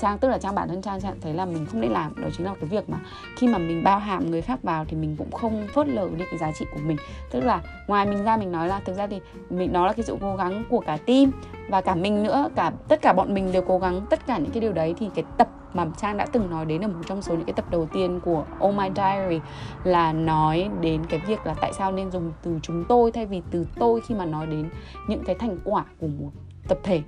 trang, 0.00 0.18
tức 0.18 0.28
là 0.28 0.38
trang 0.38 0.54
bản 0.54 0.68
thân 0.68 0.82
trang 0.82 1.00
trang 1.00 1.20
thấy 1.20 1.34
là 1.34 1.44
mình 1.44 1.66
không 1.66 1.80
nên 1.80 1.90
làm. 1.90 2.22
Đó 2.22 2.28
chính 2.36 2.46
là 2.46 2.54
cái 2.60 2.68
việc 2.68 2.90
mà 2.90 2.98
khi 3.36 3.48
mà 3.48 3.58
mình 3.58 3.84
bao 3.84 3.98
hàm 3.98 4.30
người 4.30 4.42
khác 4.42 4.62
vào 4.62 4.84
thì 4.84 4.96
mình 4.96 5.16
cũng 5.18 5.30
không 5.30 5.66
phớt 5.74 5.88
lờ 5.88 6.08
đi 6.16 6.24
cái 6.30 6.38
giá 6.38 6.52
trị 6.52 6.64
của 6.74 6.80
mình. 6.86 6.96
Tức 7.30 7.40
là 7.40 7.60
ngoài 7.86 8.06
mình 8.06 8.24
ra 8.24 8.36
mình 8.36 8.52
nói 8.52 8.68
là, 8.68 8.80
thực 8.84 8.96
ra 8.96 9.06
thì 9.06 9.20
mình, 9.50 9.72
nó 9.72 9.86
là 9.86 9.92
cái 9.92 10.04
sự 10.04 10.16
cố 10.20 10.36
gắng 10.36 10.64
của 10.70 10.80
cả 10.80 10.96
team 11.06 11.30
và 11.68 11.80
cả 11.80 11.94
mình 11.94 12.22
nữa, 12.22 12.48
cả 12.54 12.72
tất 12.88 13.02
cả 13.02 13.12
bọn 13.12 13.34
mình 13.34 13.52
đều 13.52 13.62
cố 13.62 13.78
gắng 13.78 14.06
tất 14.10 14.26
cả 14.26 14.38
những 14.38 14.50
cái 14.50 14.60
điều 14.60 14.72
đấy 14.72 14.94
thì 14.98 15.10
cái 15.14 15.24
tập 15.36 15.48
mà 15.74 15.86
Trang 15.96 16.16
đã 16.16 16.26
từng 16.32 16.50
nói 16.50 16.64
đến 16.64 16.84
ở 16.84 16.88
một 16.88 17.00
trong 17.06 17.22
số 17.22 17.34
những 17.34 17.44
cái 17.44 17.52
tập 17.52 17.70
đầu 17.70 17.88
tiên 17.92 18.20
của 18.20 18.44
Oh 18.64 18.74
My 18.74 18.88
Diary 18.96 19.40
là 19.84 20.12
nói 20.12 20.70
đến 20.80 21.06
cái 21.08 21.20
việc 21.26 21.46
là 21.46 21.54
tại 21.60 21.72
sao 21.72 21.92
nên 21.92 22.10
dùng 22.10 22.32
từ 22.42 22.58
chúng 22.62 22.84
tôi 22.88 23.12
thay 23.12 23.26
vì 23.26 23.42
từ 23.50 23.66
tôi 23.78 24.00
khi 24.00 24.14
mà 24.14 24.24
nói 24.24 24.46
đến 24.46 24.70
những 25.08 25.24
cái 25.24 25.36
thành 25.38 25.58
quả 25.64 25.84
của 26.00 26.06
một 26.06 26.30
tập 26.68 26.78
thể 26.82 27.02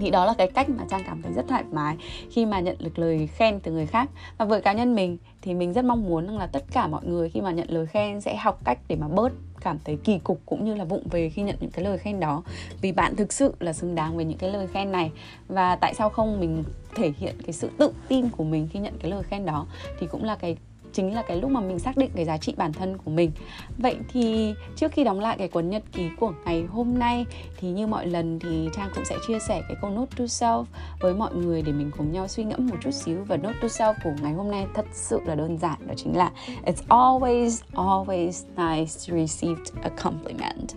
thì 0.00 0.10
đó 0.10 0.24
là 0.24 0.34
cái 0.38 0.46
cách 0.46 0.68
mà 0.70 0.84
trang 0.90 1.02
cảm 1.06 1.22
thấy 1.22 1.32
rất 1.32 1.48
thoải 1.48 1.64
mái 1.72 1.96
khi 2.30 2.46
mà 2.46 2.60
nhận 2.60 2.76
được 2.78 2.98
lời 2.98 3.26
khen 3.26 3.60
từ 3.60 3.72
người 3.72 3.86
khác. 3.86 4.10
Và 4.38 4.44
với 4.44 4.60
cá 4.60 4.72
nhân 4.72 4.94
mình 4.94 5.16
thì 5.42 5.54
mình 5.54 5.72
rất 5.72 5.84
mong 5.84 6.08
muốn 6.08 6.26
rằng 6.26 6.38
là 6.38 6.46
tất 6.46 6.64
cả 6.72 6.86
mọi 6.86 7.04
người 7.04 7.30
khi 7.30 7.40
mà 7.40 7.50
nhận 7.50 7.70
lời 7.70 7.86
khen 7.86 8.20
sẽ 8.20 8.36
học 8.36 8.60
cách 8.64 8.78
để 8.88 8.96
mà 8.96 9.08
bớt 9.08 9.32
cảm 9.60 9.78
thấy 9.84 9.98
kỳ 10.04 10.18
cục 10.18 10.40
cũng 10.46 10.64
như 10.64 10.74
là 10.74 10.84
vụng 10.84 11.02
về 11.10 11.28
khi 11.28 11.42
nhận 11.42 11.56
những 11.60 11.70
cái 11.70 11.84
lời 11.84 11.98
khen 11.98 12.20
đó. 12.20 12.42
Vì 12.80 12.92
bạn 12.92 13.16
thực 13.16 13.32
sự 13.32 13.54
là 13.60 13.72
xứng 13.72 13.94
đáng 13.94 14.16
với 14.16 14.24
những 14.24 14.38
cái 14.38 14.50
lời 14.50 14.66
khen 14.66 14.92
này. 14.92 15.10
Và 15.48 15.76
tại 15.76 15.94
sao 15.94 16.08
không 16.08 16.40
mình 16.40 16.64
thể 16.94 17.12
hiện 17.18 17.34
cái 17.42 17.52
sự 17.52 17.70
tự 17.78 17.92
tin 18.08 18.28
của 18.28 18.44
mình 18.44 18.68
khi 18.72 18.78
nhận 18.78 18.94
cái 18.98 19.10
lời 19.10 19.22
khen 19.22 19.46
đó 19.46 19.66
thì 20.00 20.06
cũng 20.06 20.24
là 20.24 20.34
cái 20.34 20.56
chính 20.92 21.14
là 21.14 21.22
cái 21.22 21.36
lúc 21.36 21.50
mà 21.50 21.60
mình 21.60 21.78
xác 21.78 21.96
định 21.96 22.10
cái 22.14 22.24
giá 22.24 22.36
trị 22.36 22.54
bản 22.56 22.72
thân 22.72 22.98
của 22.98 23.10
mình. 23.10 23.30
Vậy 23.78 23.96
thì 24.08 24.54
trước 24.76 24.92
khi 24.92 25.04
đóng 25.04 25.20
lại 25.20 25.36
cái 25.38 25.48
cuốn 25.48 25.70
nhật 25.70 25.82
ký 25.92 26.08
của 26.20 26.32
ngày 26.44 26.64
hôm 26.70 26.98
nay, 26.98 27.26
thì 27.56 27.70
như 27.70 27.86
mọi 27.86 28.06
lần 28.06 28.38
thì 28.38 28.68
trang 28.76 28.88
cũng 28.94 29.04
sẽ 29.04 29.16
chia 29.26 29.38
sẻ 29.38 29.62
cái 29.68 29.76
câu 29.80 29.90
note 29.90 30.16
to 30.18 30.24
self 30.24 30.64
với 31.00 31.14
mọi 31.14 31.34
người 31.34 31.62
để 31.62 31.72
mình 31.72 31.90
cùng 31.98 32.12
nhau 32.12 32.28
suy 32.28 32.44
ngẫm 32.44 32.66
một 32.66 32.76
chút 32.80 32.90
xíu. 32.90 33.24
Và 33.26 33.36
note 33.36 33.58
to 33.62 33.68
self 33.68 33.94
của 34.04 34.10
ngày 34.22 34.32
hôm 34.32 34.50
nay 34.50 34.66
thật 34.74 34.86
sự 34.92 35.20
là 35.26 35.34
đơn 35.34 35.58
giản, 35.58 35.78
đó 35.86 35.94
chính 35.96 36.16
là 36.16 36.32
it's 36.64 36.86
always 36.88 37.62
always 37.74 38.44
nice 38.56 38.92
to 39.08 39.16
receive 39.16 39.62
a 39.82 39.88
compliment. 39.88 40.68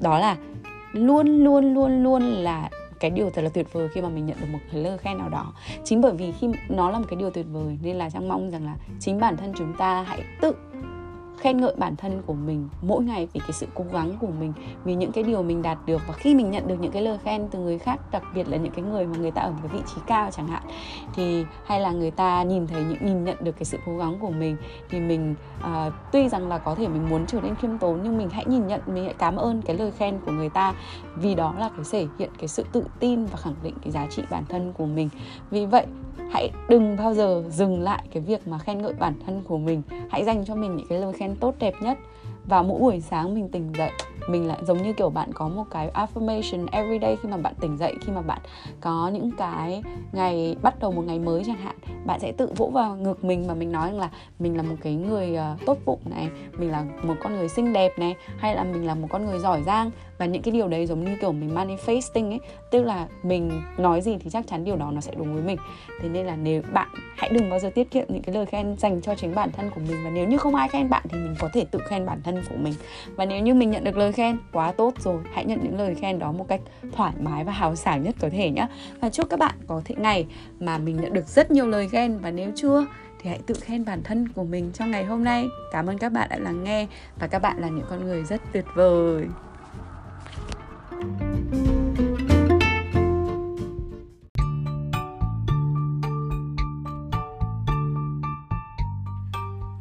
Đó 0.00 0.18
là 0.18 0.36
luôn 0.92 1.44
luôn 1.44 1.74
luôn 1.74 2.02
luôn 2.02 2.22
là 2.22 2.70
cái 3.00 3.10
điều 3.10 3.30
thật 3.30 3.42
là 3.42 3.48
tuyệt 3.48 3.72
vời 3.72 3.88
khi 3.88 4.00
mà 4.00 4.08
mình 4.08 4.26
nhận 4.26 4.40
được 4.40 4.46
một 4.52 4.58
cái 4.72 4.82
lời 4.82 4.98
khen 4.98 5.18
nào 5.18 5.28
đó. 5.28 5.52
Chính 5.84 6.00
bởi 6.00 6.12
vì 6.12 6.32
khi 6.32 6.48
nó 6.68 6.90
là 6.90 6.98
một 6.98 7.06
cái 7.08 7.16
điều 7.16 7.30
tuyệt 7.30 7.46
vời, 7.52 7.78
nên 7.82 7.96
là 7.96 8.10
trang 8.10 8.28
mong 8.28 8.50
rằng 8.50 8.64
là 8.64 8.76
chính 9.00 9.20
bản 9.20 9.36
thân 9.36 9.52
chúng 9.58 9.72
ta 9.78 10.02
hãy 10.02 10.22
tự 10.40 10.54
khen 11.40 11.60
ngợi 11.60 11.74
bản 11.76 11.96
thân 11.96 12.22
của 12.26 12.34
mình 12.34 12.68
mỗi 12.82 13.04
ngày 13.04 13.28
vì 13.32 13.40
cái 13.40 13.52
sự 13.52 13.66
cố 13.74 13.84
gắng 13.92 14.12
của 14.20 14.26
mình 14.40 14.52
vì 14.84 14.94
những 14.94 15.12
cái 15.12 15.24
điều 15.24 15.42
mình 15.42 15.62
đạt 15.62 15.78
được. 15.86 16.02
Và 16.08 16.14
khi 16.14 16.34
mình 16.34 16.50
nhận 16.50 16.68
được 16.68 16.76
những 16.80 16.92
cái 16.92 17.02
lời 17.02 17.18
khen 17.24 17.48
từ 17.50 17.58
người 17.58 17.78
khác 17.78 18.00
đặc 18.12 18.22
biệt 18.34 18.48
là 18.48 18.56
những 18.56 18.72
cái 18.72 18.84
người 18.84 19.06
mà 19.06 19.18
người 19.18 19.30
ta 19.30 19.42
ở 19.42 19.50
một 19.50 19.58
cái 19.62 19.72
vị 19.72 19.82
trí 19.94 20.00
cao 20.06 20.30
chẳng 20.30 20.46
hạn 20.46 20.62
thì 21.14 21.44
hay 21.64 21.80
là 21.80 21.92
người 21.92 22.10
ta 22.10 22.42
nhìn 22.42 22.66
thấy 22.66 22.84
những 22.84 23.06
nhìn 23.06 23.24
nhận 23.24 23.36
được 23.40 23.52
cái 23.52 23.64
sự 23.64 23.78
cố 23.86 23.98
gắng 23.98 24.18
của 24.20 24.30
mình 24.30 24.56
thì 24.90 25.00
mình 25.00 25.34
uh, 25.60 25.92
tuy 26.12 26.28
rằng 26.28 26.48
là 26.48 26.58
có 26.58 26.74
thể 26.74 26.88
mình 26.88 27.08
muốn 27.08 27.26
trở 27.26 27.40
nên 27.40 27.54
khiêm 27.54 27.78
tốn 27.78 28.00
nhưng 28.02 28.18
mình 28.18 28.28
hãy 28.30 28.44
nhìn 28.48 28.66
nhận 28.66 28.80
mình 28.86 29.04
hãy 29.04 29.14
cảm 29.18 29.36
ơn 29.36 29.62
cái 29.62 29.76
lời 29.76 29.90
khen 29.90 30.18
của 30.26 30.32
người 30.32 30.48
ta 30.48 30.74
vì 31.16 31.34
đó 31.34 31.54
là 31.58 31.70
cái 31.76 31.84
thể 32.00 32.06
hiện 32.18 32.30
cái 32.38 32.48
sự 32.48 32.64
tự 32.72 32.84
tin 33.00 33.24
và 33.24 33.36
khẳng 33.36 33.54
định 33.62 33.74
cái 33.82 33.90
giá 33.90 34.06
trị 34.10 34.22
bản 34.30 34.44
thân 34.48 34.72
của 34.72 34.86
mình. 34.86 35.08
Vì 35.50 35.66
vậy 35.66 35.86
hãy 36.30 36.50
đừng 36.68 36.96
bao 36.96 37.14
giờ 37.14 37.44
dừng 37.48 37.82
lại 37.82 38.02
cái 38.12 38.22
việc 38.22 38.48
mà 38.48 38.58
khen 38.58 38.82
ngợi 38.82 38.92
bản 38.92 39.14
thân 39.26 39.42
của 39.48 39.58
mình. 39.58 39.82
Hãy 40.10 40.24
dành 40.24 40.44
cho 40.44 40.54
mình 40.54 40.76
những 40.76 40.86
cái 40.88 40.98
lời 40.98 41.12
khen 41.12 41.36
tốt 41.36 41.54
đẹp 41.58 41.74
nhất. 41.80 41.98
Và 42.44 42.62
mỗi 42.62 42.80
buổi 42.80 43.00
sáng 43.00 43.34
mình 43.34 43.48
tỉnh 43.48 43.72
dậy, 43.78 43.90
mình 44.28 44.48
lại 44.48 44.58
giống 44.66 44.82
như 44.82 44.92
kiểu 44.92 45.10
bạn 45.10 45.32
có 45.32 45.48
một 45.48 45.64
cái 45.70 45.90
affirmation 45.94 46.66
every 46.72 46.98
day 47.02 47.16
khi 47.22 47.28
mà 47.28 47.36
bạn 47.36 47.54
tỉnh 47.60 47.76
dậy, 47.76 47.94
khi 48.00 48.12
mà 48.12 48.20
bạn 48.20 48.38
có 48.80 49.10
những 49.12 49.30
cái 49.38 49.82
ngày, 50.12 50.56
bắt 50.62 50.74
đầu 50.80 50.92
một 50.92 51.02
ngày 51.06 51.18
mới 51.18 51.42
chẳng 51.46 51.56
hạn. 51.56 51.76
Bạn 52.06 52.20
sẽ 52.20 52.32
tự 52.32 52.52
vỗ 52.56 52.70
vào 52.74 52.96
ngực 52.96 53.24
mình 53.24 53.44
và 53.48 53.54
mình 53.54 53.72
nói 53.72 53.90
rằng 53.90 53.98
là 53.98 54.10
mình 54.38 54.56
là 54.56 54.62
một 54.62 54.76
cái 54.82 54.94
người 54.94 55.34
ờ, 55.34 55.56
tốt 55.66 55.78
bụng 55.84 56.00
này, 56.04 56.28
mình 56.58 56.70
là 56.70 56.84
một 57.02 57.14
con 57.22 57.36
người 57.36 57.48
xinh 57.48 57.72
đẹp 57.72 57.98
này, 57.98 58.14
hay 58.38 58.54
là 58.54 58.64
mình 58.64 58.86
là 58.86 58.94
một 58.94 59.08
con 59.10 59.26
người 59.26 59.38
giỏi 59.38 59.62
giang 59.62 59.90
và 60.20 60.26
những 60.26 60.42
cái 60.42 60.52
điều 60.52 60.68
đấy 60.68 60.86
giống 60.86 61.04
như 61.04 61.16
kiểu 61.20 61.32
mình 61.32 61.54
manifesting 61.54 62.30
ấy, 62.30 62.40
tức 62.70 62.82
là 62.82 63.06
mình 63.22 63.62
nói 63.78 64.00
gì 64.00 64.16
thì 64.20 64.30
chắc 64.30 64.46
chắn 64.46 64.64
điều 64.64 64.76
đó 64.76 64.90
nó 64.90 65.00
sẽ 65.00 65.12
đúng 65.16 65.34
với 65.34 65.42
mình. 65.42 65.56
Thế 66.00 66.08
nên 66.08 66.26
là 66.26 66.36
nếu 66.36 66.62
bạn, 66.72 66.88
hãy 67.16 67.30
đừng 67.30 67.50
bao 67.50 67.58
giờ 67.58 67.70
tiết 67.74 67.90
kiệm 67.90 68.06
những 68.08 68.22
cái 68.22 68.34
lời 68.34 68.46
khen 68.46 68.76
dành 68.76 69.00
cho 69.00 69.14
chính 69.14 69.34
bản 69.34 69.50
thân 69.52 69.70
của 69.74 69.80
mình. 69.80 69.96
Và 70.04 70.10
nếu 70.10 70.28
như 70.28 70.36
không 70.36 70.54
ai 70.54 70.68
khen 70.68 70.90
bạn 70.90 71.02
thì 71.08 71.18
mình 71.18 71.34
có 71.38 71.48
thể 71.52 71.64
tự 71.70 71.78
khen 71.88 72.06
bản 72.06 72.20
thân 72.22 72.42
của 72.50 72.56
mình. 72.56 72.74
Và 73.16 73.24
nếu 73.24 73.40
như 73.42 73.54
mình 73.54 73.70
nhận 73.70 73.84
được 73.84 73.96
lời 73.96 74.12
khen, 74.12 74.38
quá 74.52 74.72
tốt 74.72 74.94
rồi, 75.00 75.22
hãy 75.32 75.44
nhận 75.44 75.58
những 75.62 75.78
lời 75.78 75.94
khen 75.94 76.18
đó 76.18 76.32
một 76.32 76.48
cách 76.48 76.60
thoải 76.92 77.12
mái 77.20 77.44
và 77.44 77.52
hào 77.52 77.76
sảng 77.76 78.02
nhất 78.02 78.14
có 78.20 78.28
thể 78.32 78.50
nhé 78.50 78.66
và 79.00 79.10
chúc 79.10 79.30
các 79.30 79.38
bạn 79.38 79.54
có 79.66 79.82
thể 79.84 79.94
ngày 79.98 80.26
mà 80.60 80.78
mình 80.78 80.96
nhận 80.96 81.12
được 81.12 81.26
rất 81.26 81.50
nhiều 81.50 81.66
lời 81.66 81.88
khen. 81.88 82.18
Và 82.18 82.30
nếu 82.30 82.50
chưa 82.54 82.86
thì 83.22 83.30
hãy 83.30 83.40
tự 83.46 83.54
khen 83.54 83.84
bản 83.84 84.02
thân 84.02 84.28
của 84.28 84.44
mình 84.44 84.70
trong 84.74 84.90
ngày 84.90 85.04
hôm 85.04 85.24
nay. 85.24 85.46
Cảm 85.72 85.86
ơn 85.86 85.98
các 85.98 86.12
bạn 86.12 86.28
đã 86.30 86.38
lắng 86.38 86.64
nghe. 86.64 86.86
Và 87.18 87.26
các 87.26 87.38
bạn 87.38 87.60
là 87.60 87.68
những 87.68 87.86
con 87.90 88.04
người 88.04 88.24
rất 88.24 88.40
tuyệt 88.52 88.64
vời. 88.74 89.26